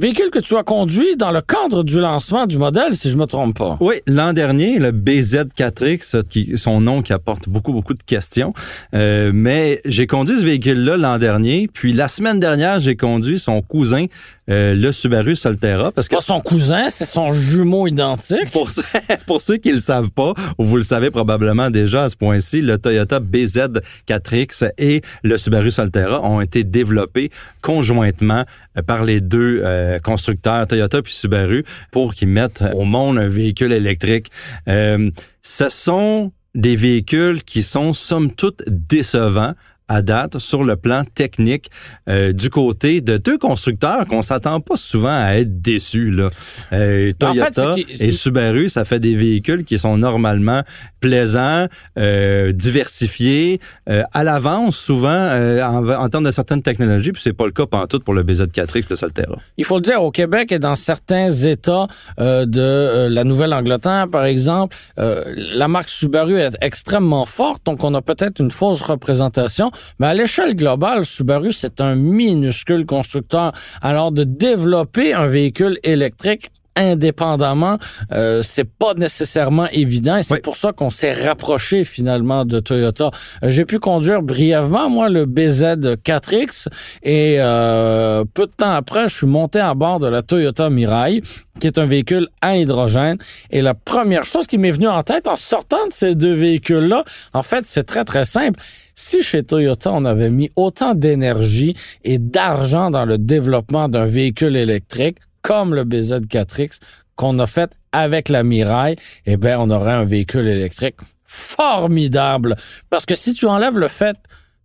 Véhicule 0.00 0.30
que 0.30 0.38
tu 0.38 0.56
as 0.56 0.62
conduit 0.62 1.14
dans 1.18 1.30
le 1.30 1.42
cadre 1.42 1.82
du 1.82 2.00
lancement 2.00 2.46
du 2.46 2.56
modèle, 2.56 2.94
si 2.94 3.10
je 3.10 3.16
me 3.18 3.26
trompe 3.26 3.58
pas. 3.58 3.76
Oui, 3.82 3.96
l'an 4.06 4.32
dernier, 4.32 4.78
le 4.78 4.92
BZ4X, 4.92 6.22
qui 6.26 6.56
son 6.56 6.80
nom 6.80 7.02
qui 7.02 7.12
apporte 7.12 7.50
beaucoup 7.50 7.74
beaucoup 7.74 7.92
de 7.92 8.02
questions. 8.02 8.54
Euh, 8.94 9.30
mais 9.34 9.82
j'ai 9.84 10.06
conduit 10.06 10.38
ce 10.38 10.44
véhicule-là 10.46 10.96
l'an 10.96 11.18
dernier, 11.18 11.68
puis 11.70 11.92
la 11.92 12.08
semaine 12.08 12.40
dernière, 12.40 12.80
j'ai 12.80 12.96
conduit 12.96 13.38
son 13.38 13.60
cousin 13.60 14.06
euh, 14.50 14.74
le 14.74 14.92
Subaru 14.92 15.36
Solterra. 15.36 15.92
Parce 15.92 16.08
que 16.08 16.16
pas 16.16 16.20
son 16.20 16.40
cousin, 16.40 16.88
c'est 16.90 17.04
son 17.04 17.32
jumeau 17.32 17.86
identique. 17.86 18.50
Pour, 18.52 18.70
pour 19.26 19.40
ceux 19.40 19.56
qui 19.56 19.72
le 19.72 19.78
savent 19.78 20.10
pas, 20.10 20.34
ou 20.58 20.64
vous 20.64 20.76
le 20.76 20.82
savez 20.82 21.10
probablement 21.10 21.70
déjà 21.70 22.04
à 22.04 22.08
ce 22.08 22.16
point-ci, 22.16 22.60
le 22.60 22.78
Toyota 22.78 23.20
BZ4X 23.20 24.70
et 24.78 25.02
le 25.22 25.36
Subaru 25.36 25.70
Solterra 25.70 26.20
ont 26.22 26.40
été 26.40 26.64
développés 26.64 27.30
conjointement 27.62 28.44
euh, 28.76 28.82
par 28.82 29.04
les 29.04 29.20
deux 29.20 29.62
euh, 29.64 29.98
constructeurs 29.98 30.66
Toyota 30.66 31.02
puis 31.02 31.14
Subaru 31.14 31.64
pour 31.90 32.14
qu'ils 32.14 32.28
mettent 32.28 32.64
au 32.74 32.84
monde 32.84 33.18
un 33.18 33.28
véhicule 33.28 33.72
électrique. 33.72 34.30
Euh, 34.68 35.10
ce 35.42 35.68
sont 35.68 36.32
des 36.54 36.76
véhicules 36.76 37.42
qui 37.44 37.62
sont 37.62 37.92
somme 37.92 38.32
toute 38.32 38.62
décevants 38.66 39.54
à 39.90 40.02
date 40.02 40.38
sur 40.38 40.62
le 40.62 40.76
plan 40.76 41.02
technique 41.04 41.68
euh, 42.08 42.32
du 42.32 42.48
côté 42.48 43.00
de 43.00 43.16
deux 43.16 43.38
constructeurs 43.38 44.06
qu'on 44.06 44.22
s'attend 44.22 44.60
pas 44.60 44.76
souvent 44.76 45.08
à 45.20 45.34
être 45.34 45.60
déçus 45.60 46.12
là. 46.12 46.30
Euh, 46.72 47.12
Toyota 47.18 47.74
et 47.88 48.12
Subaru, 48.12 48.68
ça 48.68 48.84
fait 48.84 49.00
des 49.00 49.16
véhicules 49.16 49.64
qui 49.64 49.78
sont 49.78 49.98
normalement 49.98 50.62
plaisants, 51.00 51.66
euh, 51.98 52.52
diversifiés, 52.52 53.60
euh, 53.88 54.04
à 54.12 54.22
l'avance 54.22 54.76
souvent 54.76 55.08
euh, 55.10 55.62
en, 55.62 55.88
en, 55.88 56.08
termes 56.08 56.24
de 56.24 56.30
certaines 56.30 56.62
technologies, 56.62 57.10
puis 57.10 57.22
c'est 57.22 57.32
pas 57.32 57.46
le 57.46 57.52
cas 57.52 57.64
tout 57.88 58.00
pour 58.00 58.14
le 58.14 58.22
BZ4X 58.22 58.78
et 58.78 58.84
le 58.90 58.96
Solterra. 58.96 59.38
Il 59.56 59.64
faut 59.64 59.76
le 59.76 59.82
dire 59.82 60.02
au 60.02 60.10
Québec 60.10 60.52
et 60.52 60.58
dans 60.58 60.76
certains 60.76 61.30
États 61.30 61.88
de 62.18 63.08
la 63.08 63.24
Nouvelle-Angleterre 63.24 64.06
par 64.10 64.24
exemple, 64.24 64.76
la 64.96 65.68
marque 65.68 65.88
Subaru 65.88 66.36
est 66.36 66.56
extrêmement 66.60 67.24
forte, 67.24 67.64
donc 67.64 67.82
on 67.82 67.94
a 67.94 68.02
peut-être 68.02 68.40
une 68.40 68.50
fausse 68.50 68.82
représentation 68.82 69.70
mais 69.98 70.08
à 70.08 70.14
l'échelle 70.14 70.54
globale, 70.54 71.04
Subaru, 71.04 71.52
c'est 71.52 71.80
un 71.80 71.94
minuscule 71.94 72.86
constructeur. 72.86 73.52
Alors, 73.82 74.12
de 74.12 74.24
développer 74.24 75.12
un 75.14 75.26
véhicule 75.26 75.78
électrique 75.82 76.50
indépendamment, 76.76 77.78
euh, 78.12 78.42
c'est 78.42 78.64
pas 78.64 78.94
nécessairement 78.94 79.68
évident 79.72 80.16
et 80.16 80.22
c'est 80.22 80.42
pour 80.42 80.56
ça 80.56 80.72
qu'on 80.72 80.90
s'est 80.90 81.12
rapproché 81.12 81.84
finalement 81.84 82.44
de 82.44 82.60
Toyota. 82.60 83.10
Euh, 83.42 83.50
j'ai 83.50 83.64
pu 83.64 83.78
conduire 83.78 84.22
brièvement 84.22 84.88
moi 84.88 85.08
le 85.08 85.26
BZ4X 85.26 86.68
et 87.02 87.36
euh, 87.38 88.24
peu 88.32 88.46
de 88.46 88.52
temps 88.52 88.72
après, 88.72 89.08
je 89.08 89.16
suis 89.16 89.26
monté 89.26 89.58
à 89.58 89.74
bord 89.74 89.98
de 89.98 90.08
la 90.08 90.22
Toyota 90.22 90.70
Mirai 90.70 91.22
qui 91.60 91.66
est 91.66 91.78
un 91.78 91.84
véhicule 91.84 92.28
à 92.40 92.56
hydrogène. 92.56 93.18
Et 93.50 93.62
la 93.62 93.74
première 93.74 94.24
chose 94.24 94.46
qui 94.46 94.58
m'est 94.58 94.70
venue 94.70 94.88
en 94.88 95.02
tête 95.02 95.28
en 95.28 95.36
sortant 95.36 95.86
de 95.86 95.92
ces 95.92 96.14
deux 96.14 96.32
véhicules-là, 96.32 97.04
en 97.34 97.42
fait, 97.42 97.66
c'est 97.66 97.84
très 97.84 98.04
très 98.04 98.24
simple. 98.24 98.58
Si 98.94 99.22
chez 99.22 99.44
Toyota, 99.44 99.92
on 99.92 100.04
avait 100.04 100.30
mis 100.30 100.50
autant 100.56 100.94
d'énergie 100.94 101.76
et 102.02 102.18
d'argent 102.18 102.90
dans 102.90 103.04
le 103.04 103.18
développement 103.18 103.88
d'un 103.88 104.06
véhicule 104.06 104.56
électrique 104.56 105.18
comme 105.42 105.74
le 105.74 105.84
BZ4X 105.84 106.78
qu'on 107.16 107.38
a 107.38 107.46
fait 107.46 107.70
avec 107.92 108.28
la 108.28 108.42
Mirai, 108.42 108.96
eh 109.26 109.36
bien, 109.36 109.60
on 109.60 109.70
aurait 109.70 109.92
un 109.92 110.04
véhicule 110.04 110.46
électrique 110.46 110.96
formidable. 111.26 112.56
Parce 112.88 113.06
que 113.06 113.14
si 113.14 113.34
tu 113.34 113.46
enlèves 113.46 113.78
le 113.78 113.88
fait 113.88 114.16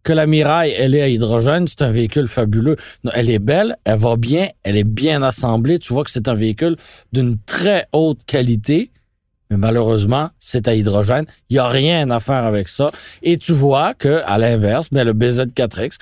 que 0.04 0.14
la 0.14 0.26
Mirai, 0.28 0.72
elle 0.72 0.96
est 0.96 1.02
à 1.02 1.10
hydrogène, 1.10 1.68
c'est 1.68 1.82
un 1.82 1.92
véhicule 1.92 2.28
fabuleux. 2.28 2.76
Elle 3.14 3.30
est 3.30 3.40
belle, 3.40 3.76
elle 3.84 3.98
va 3.98 4.16
bien, 4.16 4.50
elle 4.64 4.78
est 4.78 4.84
bien 4.84 5.22
assemblée. 5.24 5.80
Tu 5.80 5.94
vois 5.94 6.04
que 6.04 6.12
c'est 6.12 6.28
un 6.28 6.36
véhicule 6.36 6.78
d'une 7.12 7.38
très 7.46 7.88
haute 7.92 8.24
qualité. 8.26 8.92
Mais 9.50 9.58
malheureusement, 9.58 10.30
c'est 10.40 10.68
à 10.68 10.74
hydrogène. 10.74 11.26
Il 11.50 11.56
y 11.56 11.60
a 11.60 11.68
rien 11.68 12.10
à 12.10 12.20
faire 12.20 12.44
avec 12.46 12.68
ça. 12.68 12.92
Et 13.22 13.38
tu 13.38 13.54
vois 13.54 13.94
que, 13.94 14.22
à 14.26 14.38
l'inverse, 14.38 14.90
mais 14.92 15.04
le 15.04 15.14
BZ4X, 15.14 15.98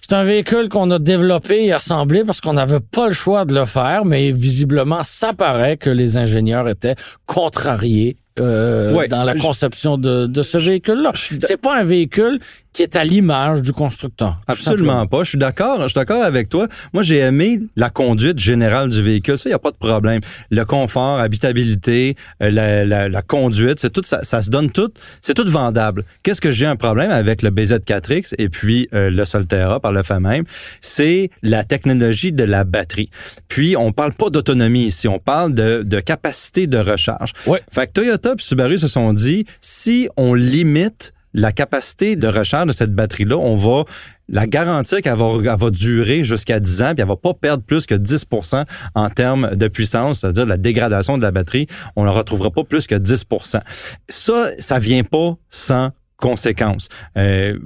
c'est 0.00 0.14
un 0.14 0.24
véhicule 0.24 0.68
qu'on 0.68 0.90
a 0.90 0.98
développé 0.98 1.66
et 1.66 1.72
assemblé 1.72 2.24
parce 2.24 2.40
qu'on 2.40 2.54
n'avait 2.54 2.80
pas 2.80 3.08
le 3.08 3.12
choix 3.14 3.44
de 3.44 3.54
le 3.54 3.64
faire, 3.64 4.04
mais 4.04 4.32
visiblement, 4.32 5.02
ça 5.02 5.34
paraît 5.34 5.76
que 5.76 5.90
les 5.90 6.16
ingénieurs 6.16 6.68
étaient 6.68 6.96
contrariés 7.26 8.16
euh, 8.40 9.06
dans 9.08 9.24
la 9.24 9.34
conception 9.34 9.98
de, 9.98 10.26
de 10.26 10.42
ce 10.42 10.56
véhicule-là. 10.58 11.12
C'est 11.14 11.60
pas 11.60 11.78
un 11.78 11.84
véhicule 11.84 12.40
qui 12.72 12.82
est 12.82 12.96
à 12.96 13.04
l'image 13.04 13.62
du 13.62 13.72
constructeur. 13.72 14.40
Absolument 14.46 15.06
pas. 15.06 15.24
Je 15.24 15.30
suis 15.30 15.38
d'accord. 15.38 15.82
Je 15.82 15.88
suis 15.88 15.94
d'accord 15.94 16.22
avec 16.22 16.48
toi. 16.48 16.68
Moi, 16.92 17.02
j'ai 17.02 17.18
aimé 17.18 17.60
la 17.76 17.90
conduite 17.90 18.38
générale 18.38 18.90
du 18.90 19.02
véhicule. 19.02 19.38
Ça, 19.38 19.48
il 19.48 19.52
y 19.52 19.54
a 19.54 19.58
pas 19.58 19.72
de 19.72 19.76
problème. 19.76 20.20
Le 20.50 20.64
confort, 20.64 21.18
habitabilité, 21.18 22.16
euh, 22.42 22.50
la, 22.50 22.84
la, 22.84 23.08
la 23.08 23.22
conduite, 23.22 23.80
c'est 23.80 23.90
tout. 23.90 24.02
Ça, 24.04 24.20
ça, 24.22 24.42
se 24.42 24.50
donne 24.50 24.70
tout. 24.70 24.92
C'est 25.20 25.34
tout 25.34 25.48
vendable. 25.48 26.04
Qu'est-ce 26.22 26.40
que 26.40 26.52
j'ai 26.52 26.66
un 26.66 26.76
problème 26.76 27.10
avec 27.10 27.42
le 27.42 27.50
BZ4X 27.50 28.34
et 28.38 28.48
puis 28.48 28.88
euh, 28.94 29.10
le 29.10 29.24
Solterra 29.24 29.80
par 29.80 29.92
le 29.92 30.02
fait 30.02 30.20
même, 30.20 30.44
c'est 30.80 31.30
la 31.42 31.64
technologie 31.64 32.32
de 32.32 32.44
la 32.44 32.64
batterie. 32.64 33.10
Puis 33.48 33.76
on 33.76 33.92
parle 33.92 34.12
pas 34.12 34.30
d'autonomie 34.30 34.84
ici. 34.84 35.08
On 35.08 35.18
parle 35.18 35.54
de, 35.54 35.82
de 35.84 36.00
capacité 36.00 36.66
de 36.66 36.78
recharge. 36.78 37.32
Ouais. 37.46 37.62
Fait 37.70 37.86
que 37.86 37.92
Toyota 37.92 38.34
et 38.38 38.42
Subaru 38.42 38.78
se 38.78 38.88
sont 38.88 39.12
dit 39.12 39.44
si 39.60 40.08
on 40.16 40.34
limite 40.34 41.12
la 41.32 41.52
capacité 41.52 42.16
de 42.16 42.28
recharge 42.28 42.66
de 42.66 42.72
cette 42.72 42.94
batterie-là, 42.94 43.36
on 43.36 43.56
va 43.56 43.84
la 44.28 44.46
garantir 44.46 45.00
qu'elle 45.02 45.16
va, 45.16 45.56
va 45.56 45.70
durer 45.70 46.24
jusqu'à 46.24 46.60
10 46.60 46.82
ans, 46.82 46.92
puis 46.94 47.02
elle 47.02 47.08
va 47.08 47.16
pas 47.16 47.34
perdre 47.34 47.64
plus 47.64 47.86
que 47.86 47.94
10% 47.94 48.64
en 48.94 49.10
termes 49.10 49.56
de 49.56 49.68
puissance, 49.68 50.20
c'est-à-dire 50.20 50.46
la 50.46 50.56
dégradation 50.56 51.18
de 51.18 51.22
la 51.22 51.30
batterie, 51.30 51.66
on 51.96 52.04
ne 52.04 52.10
retrouvera 52.10 52.50
pas 52.50 52.64
plus 52.64 52.86
que 52.86 52.94
10% 52.94 53.60
Ça, 54.08 54.50
ça 54.58 54.78
vient 54.78 55.04
pas 55.04 55.36
sans 55.50 55.90
conséquences. 56.20 56.88
Euh, 57.16 57.58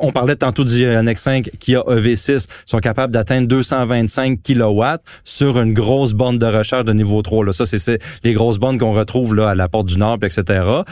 on 0.00 0.12
parlait 0.12 0.36
tantôt 0.36 0.64
du 0.64 0.82
Ioniq 0.82 1.18
5 1.18 1.50
qui 1.58 1.76
a 1.76 1.80
EV6, 1.80 2.46
sont 2.66 2.78
capables 2.78 3.12
d'atteindre 3.12 3.48
225 3.48 4.40
kW 4.42 4.82
sur 5.24 5.58
une 5.60 5.72
grosse 5.72 6.12
borne 6.12 6.38
de 6.38 6.46
recharge 6.46 6.84
de 6.84 6.92
niveau 6.92 7.22
3. 7.22 7.46
Là. 7.46 7.52
Ça, 7.52 7.64
c'est 7.64 8.02
les 8.24 8.32
grosses 8.34 8.58
bornes 8.58 8.78
qu'on 8.78 8.92
retrouve 8.92 9.34
là 9.34 9.50
à 9.50 9.54
la 9.54 9.68
Porte 9.68 9.86
du 9.86 9.96
Nord, 9.96 10.18
etc. 10.22 10.82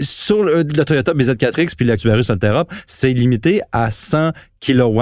Sur 0.00 0.42
le, 0.42 0.64
Toyota 0.64 1.12
BZ4X 1.12 1.74
puis 1.76 1.90
Subaru 1.98 2.24
Solterra, 2.24 2.66
c'est 2.86 3.12
limité 3.12 3.62
à 3.72 3.90
100 3.90 4.32
kW 4.60 5.00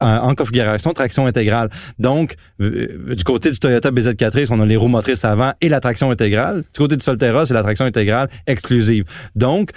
en 0.00 0.34
configuration 0.34 0.92
traction 0.92 1.26
intégrale. 1.26 1.68
Donc, 1.98 2.36
euh, 2.60 3.14
du 3.14 3.24
côté 3.24 3.50
du 3.50 3.58
Toyota 3.58 3.90
BZ4X, 3.90 4.48
on 4.50 4.60
a 4.60 4.66
les 4.66 4.76
roues 4.76 4.88
motrices 4.88 5.24
avant 5.24 5.52
et 5.60 5.68
la 5.68 5.80
traction 5.80 6.10
intégrale. 6.10 6.64
Du 6.72 6.78
côté 6.78 6.96
du 6.96 7.04
Solterra, 7.04 7.44
c'est 7.44 7.54
la 7.54 7.62
traction 7.62 7.84
intégrale 7.84 8.28
exclusive. 8.46 9.04
Donc, 9.36 9.72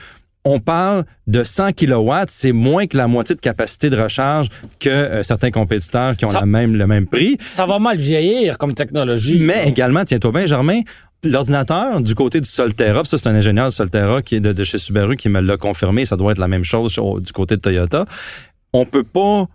on 0.46 0.60
parle 0.60 1.06
de 1.28 1.44
100 1.44 1.72
kW, 1.74 2.12
c'est 2.28 2.52
moins 2.52 2.86
que 2.86 2.98
la 2.98 3.08
moitié 3.08 3.36
de 3.36 3.40
capacité 3.40 3.90
de 3.90 4.02
recharge 4.02 4.50
que 4.80 4.90
euh, 4.90 5.24
certains 5.24 5.52
compétiteurs 5.52 6.18
qui 6.18 6.26
ont 6.26 6.32
la 6.32 6.46
même, 6.46 6.76
le 6.76 6.86
même 6.86 7.08
prix. 7.08 7.38
Ça 7.40 7.66
va 7.66 7.80
mal 7.80 7.98
vieillir 7.98 8.58
comme 8.58 8.74
technologie. 8.74 9.40
Mais 9.40 9.68
également, 9.68 10.04
tiens-toi 10.04 10.32
bien, 10.32 10.46
Germain, 10.46 10.82
l'ordinateur 11.24 12.02
du 12.02 12.16
côté 12.16 12.42
du 12.42 12.48
Solterra, 12.48 13.04
ça 13.06 13.18
c'est 13.18 13.28
un 13.28 13.36
ingénieur 13.36 13.70
du 13.70 13.76
Solterra 13.76 14.22
qui 14.22 14.36
est 14.36 14.40
de, 14.40 14.64
chez 14.64 14.78
Subaru 14.78 15.16
qui 15.16 15.30
me 15.30 15.42
l'a 15.42 15.58
confirmé, 15.58 16.06
ça 16.06 16.16
doit 16.16 16.32
être 16.32 16.40
la 16.40 16.48
même 16.48 16.64
chose 16.64 16.96
du 16.96 17.32
côté 17.32 17.56
de 17.56 17.62
Toyota. 17.62 18.06
On 18.74 18.86
peut 18.86 19.04
pas 19.04 19.48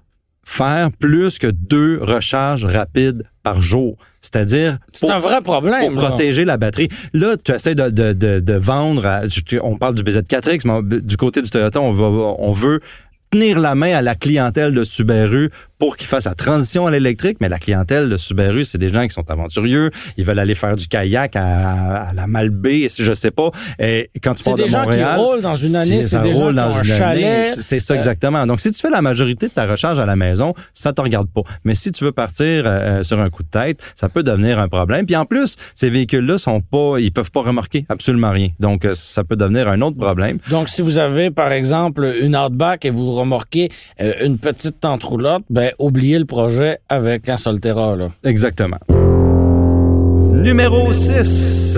faire 0.45 0.91
plus 0.93 1.39
que 1.39 1.47
deux 1.47 1.99
recharges 2.01 2.65
rapides 2.65 3.25
par 3.43 3.61
jour. 3.61 3.97
C'est-à-dire 4.21 4.79
c'est 4.93 5.11
un 5.11 5.19
vrai 5.19 5.41
problème 5.43 5.95
pour 5.95 6.05
protéger 6.05 6.45
la 6.45 6.57
batterie. 6.57 6.89
Là, 7.13 7.37
tu 7.37 7.53
essaies 7.53 7.75
de, 7.75 7.91
de, 7.91 8.13
de, 8.41 8.55
vendre. 8.55 9.07
on 9.63 9.77
parle 9.77 9.95
du 9.95 10.03
BZ4X, 10.03 10.63
mais 10.65 11.01
du 11.01 11.17
côté 11.17 11.43
du 11.43 11.51
Toyota, 11.51 11.81
on, 11.81 11.93
va, 11.93 12.07
on 12.07 12.53
veut 12.53 12.81
tenir 13.31 13.61
la 13.61 13.75
main 13.75 13.95
à 13.95 14.03
la 14.03 14.15
clientèle 14.15 14.73
de 14.75 14.85
Subaru 14.85 15.51
pour 15.79 15.97
qu'ils 15.97 16.09
fassent 16.09 16.25
la 16.25 16.35
transition 16.35 16.87
à 16.87 16.91
l'électrique, 16.91 17.39
mais 17.41 17.49
la 17.49 17.59
clientèle 17.59 18.09
de 18.09 18.17
Subaru, 18.17 18.65
c'est 18.65 18.79
des 18.79 18.93
gens 18.93 19.07
qui 19.07 19.15
sont 19.15 19.31
aventurieux, 19.31 19.91
ils 20.17 20.25
veulent 20.25 20.39
aller 20.39 20.57
faire 20.57 20.75
du 20.75 20.89
kayak 20.89 21.37
à, 21.37 22.13
la 22.15 22.27
Malbaie, 22.27 22.89
je 22.99 23.15
sais 23.15 23.31
pas. 23.31 23.51
Et 23.79 24.11
quand 24.23 24.35
tu 24.35 24.43
pars 24.43 24.55
de 24.55 24.63
Montréal, 24.63 24.85
c'est 24.85 24.91
des 24.91 25.03
gens 25.03 25.15
qui 25.15 25.21
roulent 25.21 25.41
dans 25.41 25.55
une 25.55 25.77
année, 25.77 26.03
c'est 26.03 26.21
des 26.21 26.33
gens 26.33 26.53
qui 26.53 26.59
ont 26.59 26.77
un 26.77 26.83
chalet. 26.83 27.59
C'est 27.61 27.81
ça 27.81 27.95
exactement. 27.95 28.47
Donc 28.47 28.61
si 28.61 28.73
tu 28.73 28.81
fais 28.81 28.91
la 28.91 29.03
majorité 29.03 29.47
de 29.49 29.53
ta 29.53 29.67
recharge 29.67 29.99
à 29.99 30.07
la 30.07 30.17
maison, 30.17 30.55
ça 30.75 30.93
te 30.93 31.01
regarde 31.01 31.29
pas. 31.29 31.43
Mais 31.65 31.75
si 31.75 31.93
tu 31.93 32.05
veux 32.05 32.13
partir 32.13 32.65
euh, 32.67 33.03
sur 33.03 33.21
un 33.21 33.31
coup 33.31 33.45
de 33.45 33.49
tête, 33.49 33.81
ça 33.95 34.09
peut 34.09 34.23
devenir 34.23 34.59
un 34.59 34.69
problème. 34.69 35.07
Puis 35.07 35.17
en 35.17 35.27
plus, 35.27 35.57
ces 35.75 35.91
véhicules-là 35.91 36.39
sont 36.39 36.61
pas, 36.61 36.99
ils 36.99 37.13
peuvent 37.13 37.31
pas 37.31 37.43
remorquer 37.43 37.87
absolument 37.89 38.31
rien. 38.31 38.49
Donc 38.59 38.85
euh, 38.85 38.95
ça 38.95 39.23
peut 39.23 39.37
devenir 39.37 39.69
un 39.69 39.81
autre 39.81 39.97
problème. 39.97 40.39
Donc 40.51 40.69
si 40.69 40.83
vous 40.83 40.99
avez 40.99 41.31
par 41.31 41.53
exemple 41.53 42.15
une 42.21 42.37
Outback 42.37 42.85
et 42.85 42.91
vous 42.91 43.18
remorquez 43.19 43.71
euh, 44.01 44.13
une 44.25 44.39
petite 44.39 44.81
tente 44.81 45.03
roulotte, 45.03 45.43
ben 45.51 45.73
oublier 45.79 46.19
le 46.19 46.25
projet 46.25 46.79
avec 46.89 47.29
un 47.29 47.37
Solterra. 47.37 47.97
Là. 47.97 48.11
Exactement. 48.25 48.79
Numéro 50.33 50.93
6. 50.93 51.77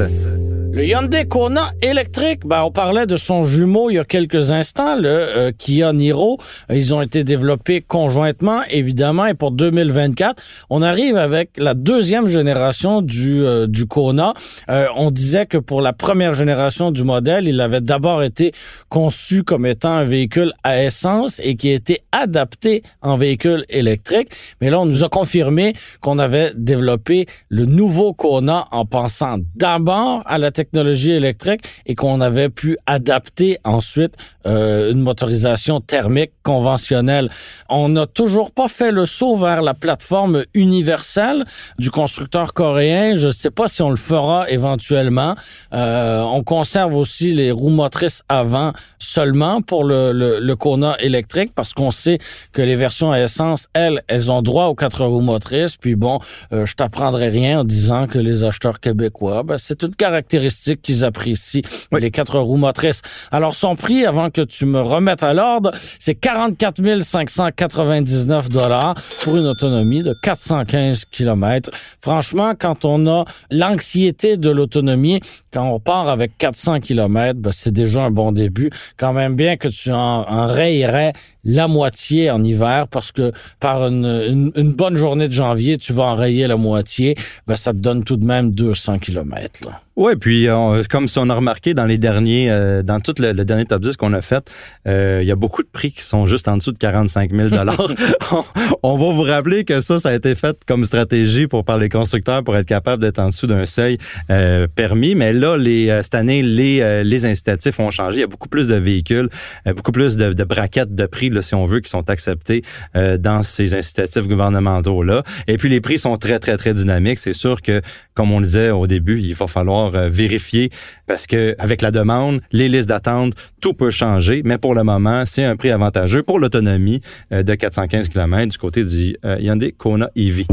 Le 0.72 0.86
Hyundai 0.86 1.24
Kona 1.24 1.72
électrique, 1.82 2.46
ben, 2.46 2.62
on 2.62 2.70
parlait 2.70 3.04
de 3.04 3.16
son 3.16 3.42
jumeau 3.42 3.90
il 3.90 3.94
y 3.94 3.98
a 3.98 4.04
quelques 4.04 4.52
instants, 4.52 4.94
le 4.94 5.08
euh, 5.08 5.52
Kia 5.56 5.92
Niro. 5.92 6.38
Ils 6.72 6.94
ont 6.94 7.02
été 7.02 7.24
développés 7.24 7.80
conjointement, 7.80 8.60
évidemment, 8.70 9.26
et 9.26 9.34
pour 9.34 9.50
2024, 9.50 10.40
on 10.70 10.80
arrive 10.80 11.16
avec 11.16 11.50
la 11.56 11.74
deuxième 11.74 12.28
génération 12.28 13.02
du, 13.02 13.42
euh, 13.42 13.66
du 13.66 13.86
Kona. 13.86 14.32
Euh, 14.68 14.86
on 14.94 15.10
disait 15.10 15.46
que 15.46 15.58
pour 15.58 15.82
la 15.82 15.92
première 15.92 16.34
génération 16.34 16.92
du 16.92 17.02
modèle, 17.02 17.48
il 17.48 17.60
avait 17.60 17.80
d'abord 17.80 18.22
été 18.22 18.52
conçu 18.88 19.42
comme 19.42 19.66
étant 19.66 19.94
un 19.94 20.04
véhicule 20.04 20.52
à 20.62 20.84
essence 20.84 21.40
et 21.42 21.56
qui 21.56 21.70
a 21.70 21.74
été 21.74 22.02
adapté 22.12 22.84
en 23.02 23.16
véhicule 23.16 23.64
électrique. 23.70 24.28
Mais 24.60 24.70
là, 24.70 24.78
on 24.78 24.86
nous 24.86 25.02
a 25.02 25.08
confirmé 25.08 25.74
qu'on 26.00 26.20
avait 26.20 26.52
développé 26.54 27.26
le 27.48 27.64
nouveau 27.64 28.12
Kona 28.12 28.68
en 28.70 28.86
pensant 28.86 29.38
d'abord 29.56 30.22
à 30.26 30.38
la 30.38 30.52
technologie 30.60 31.12
électrique 31.12 31.62
et 31.86 31.94
qu'on 31.94 32.20
avait 32.20 32.50
pu 32.50 32.76
adapter 32.86 33.58
ensuite 33.64 34.14
euh, 34.46 34.92
une 34.92 35.00
motorisation 35.00 35.80
thermique 35.80 36.32
conventionnelle. 36.42 37.30
On 37.70 37.88
n'a 37.88 38.06
toujours 38.06 38.50
pas 38.50 38.68
fait 38.68 38.92
le 38.92 39.06
saut 39.06 39.36
vers 39.36 39.62
la 39.62 39.72
plateforme 39.72 40.44
universelle 40.52 41.44
du 41.78 41.90
constructeur 41.90 42.52
coréen. 42.52 43.16
Je 43.16 43.28
ne 43.28 43.32
sais 43.32 43.50
pas 43.50 43.68
si 43.68 43.80
on 43.80 43.88
le 43.90 43.96
fera 43.96 44.50
éventuellement. 44.50 45.34
Euh, 45.72 46.20
on 46.20 46.42
conserve 46.42 46.94
aussi 46.94 47.32
les 47.32 47.50
roues 47.50 47.76
motrices 47.84 48.22
avant 48.28 48.72
seulement 48.98 49.62
pour 49.62 49.84
le, 49.84 50.54
Kona 50.56 51.00
électrique 51.00 51.52
parce 51.54 51.72
qu'on 51.72 51.90
sait 51.90 52.18
que 52.52 52.60
les 52.60 52.76
versions 52.76 53.12
à 53.12 53.18
essence, 53.20 53.68
elles, 53.72 54.02
elles 54.08 54.30
ont 54.30 54.42
droit 54.42 54.66
aux 54.66 54.74
quatre 54.74 55.06
roues 55.06 55.22
motrices. 55.22 55.76
Puis 55.78 55.94
bon, 55.94 56.18
euh, 56.52 56.66
je 56.66 56.74
t'apprendrai 56.74 57.28
rien 57.30 57.60
en 57.60 57.64
disant 57.64 58.06
que 58.06 58.18
les 58.18 58.44
acheteurs 58.44 58.78
québécois, 58.80 59.42
ben, 59.42 59.56
c'est 59.56 59.82
une 59.84 59.94
caractéristique 59.94 60.49
qu'ils 60.82 61.04
apprécient, 61.04 61.62
les 61.92 62.10
quatre 62.10 62.38
roues 62.38 62.56
motrices. 62.56 63.02
Alors, 63.30 63.54
son 63.54 63.76
prix, 63.76 64.04
avant 64.04 64.30
que 64.30 64.42
tu 64.42 64.66
me 64.66 64.80
remettes 64.80 65.22
à 65.22 65.34
l'ordre, 65.34 65.72
c'est 65.98 66.14
44 66.14 67.02
599 67.02 68.48
dollars 68.48 68.94
pour 69.22 69.36
une 69.36 69.46
autonomie 69.46 70.02
de 70.02 70.14
415 70.22 71.04
km. 71.10 71.70
Franchement, 72.00 72.52
quand 72.58 72.84
on 72.84 73.06
a 73.06 73.24
l'anxiété 73.50 74.36
de 74.36 74.50
l'autonomie, 74.50 75.20
quand 75.52 75.64
on 75.68 75.80
part 75.80 76.08
avec 76.08 76.36
400 76.38 76.80
km, 76.80 77.38
ben, 77.38 77.50
c'est 77.50 77.72
déjà 77.72 78.02
un 78.02 78.10
bon 78.10 78.32
début. 78.32 78.70
Quand 78.96 79.12
même 79.12 79.36
bien 79.36 79.56
que 79.56 79.68
tu 79.68 79.92
en, 79.92 79.96
en 79.96 80.46
rayerais 80.46 81.12
la 81.44 81.68
moitié 81.68 82.30
en 82.30 82.44
hiver 82.44 82.88
parce 82.88 83.12
que 83.12 83.32
par 83.58 83.86
une, 83.86 84.52
une, 84.54 84.72
bonne 84.72 84.96
journée 84.96 85.28
de 85.28 85.32
janvier, 85.32 85.78
tu 85.78 85.92
vas 85.92 86.04
enrayer 86.04 86.46
la 86.46 86.56
moitié, 86.56 87.16
ben 87.46 87.56
ça 87.56 87.72
te 87.72 87.78
donne 87.78 88.04
tout 88.04 88.16
de 88.16 88.26
même 88.26 88.52
200 88.52 88.98
km. 88.98 89.66
Là. 89.66 89.80
Oui, 89.96 90.12
puis 90.16 90.46
comme 90.88 91.08
si 91.08 91.18
on 91.18 91.28
a 91.28 91.34
remarqué 91.34 91.74
dans 91.74 91.84
les 91.84 91.98
derniers, 91.98 92.50
euh, 92.50 92.82
dans 92.82 93.00
tout 93.00 93.14
le, 93.18 93.32
dernier 93.32 93.64
top 93.64 93.82
10 93.82 93.96
qu'on 93.96 94.12
a 94.12 94.22
fait, 94.22 94.50
euh, 94.86 95.18
il 95.22 95.26
y 95.26 95.30
a 95.30 95.36
beaucoup 95.36 95.62
de 95.62 95.68
prix 95.68 95.92
qui 95.92 96.02
sont 96.02 96.26
juste 96.26 96.48
en 96.48 96.56
dessous 96.56 96.72
de 96.72 96.78
45 96.78 97.32
000 97.32 97.48
on, 98.32 98.44
on 98.82 98.98
va 98.98 99.12
vous 99.12 99.22
rappeler 99.22 99.64
que 99.64 99.80
ça, 99.80 99.98
ça 99.98 100.10
a 100.10 100.14
été 100.14 100.34
fait 100.34 100.56
comme 100.66 100.84
stratégie 100.84 101.46
pour 101.46 101.64
par 101.64 101.78
les 101.78 101.88
constructeurs 101.88 102.44
pour 102.44 102.56
être 102.56 102.66
capable 102.66 103.02
d'être 103.02 103.18
en 103.18 103.28
dessous 103.28 103.46
d'un 103.46 103.66
seuil 103.66 103.98
euh, 104.30 104.66
permis. 104.68 105.14
Mais 105.14 105.32
là, 105.32 105.56
les, 105.56 106.00
cette 106.02 106.14
année, 106.14 106.42
les, 106.42 107.02
les 107.04 107.26
incitatifs 107.26 107.78
ont 107.80 107.90
changé. 107.90 108.18
Il 108.18 108.20
y 108.20 108.24
a 108.24 108.28
beaucoup 108.28 108.48
plus 108.48 108.68
de 108.68 108.76
véhicules, 108.76 109.28
beaucoup 109.66 109.92
plus 109.92 110.16
de, 110.16 110.32
de 110.32 110.44
braquettes 110.44 110.94
de 110.94 111.06
prix, 111.06 111.30
là, 111.30 111.42
si 111.42 111.54
on 111.54 111.66
veut, 111.66 111.80
qui 111.80 111.90
sont 111.90 112.08
acceptés 112.10 112.62
dans 112.94 113.42
ces 113.42 113.74
incitatifs 113.74 114.26
gouvernementaux-là. 114.28 115.22
Et 115.46 115.56
puis, 115.56 115.68
les 115.68 115.80
prix 115.80 115.98
sont 115.98 116.16
très, 116.16 116.38
très, 116.38 116.56
très 116.56 116.74
dynamiques. 116.74 117.18
C'est 117.18 117.32
sûr 117.32 117.62
que, 117.62 117.82
comme 118.14 118.32
on 118.32 118.40
le 118.40 118.46
disait 118.46 118.70
au 118.70 118.86
début, 118.86 119.20
il 119.20 119.34
va 119.34 119.46
falloir 119.46 119.79
euh, 119.88 120.08
vérifier 120.08 120.70
parce 121.06 121.26
que 121.26 121.54
avec 121.58 121.82
la 121.82 121.90
demande, 121.90 122.40
les 122.52 122.68
listes 122.68 122.88
d'attente, 122.88 123.34
tout 123.60 123.74
peut 123.74 123.90
changer. 123.90 124.42
Mais 124.44 124.58
pour 124.58 124.74
le 124.74 124.82
moment, 124.82 125.24
c'est 125.26 125.44
un 125.44 125.56
prix 125.56 125.70
avantageux 125.70 126.22
pour 126.22 126.38
l'autonomie 126.38 127.00
euh, 127.32 127.42
de 127.42 127.54
415 127.54 128.08
km 128.08 128.52
du 128.52 128.58
côté 128.58 128.84
du 128.84 129.16
euh, 129.24 129.36
Hyundai 129.40 129.72
Kona 129.72 130.10
EV. 130.16 130.46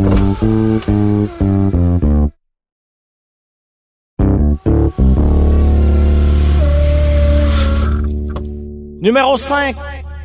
Numéro 9.02 9.38
5. 9.38 9.76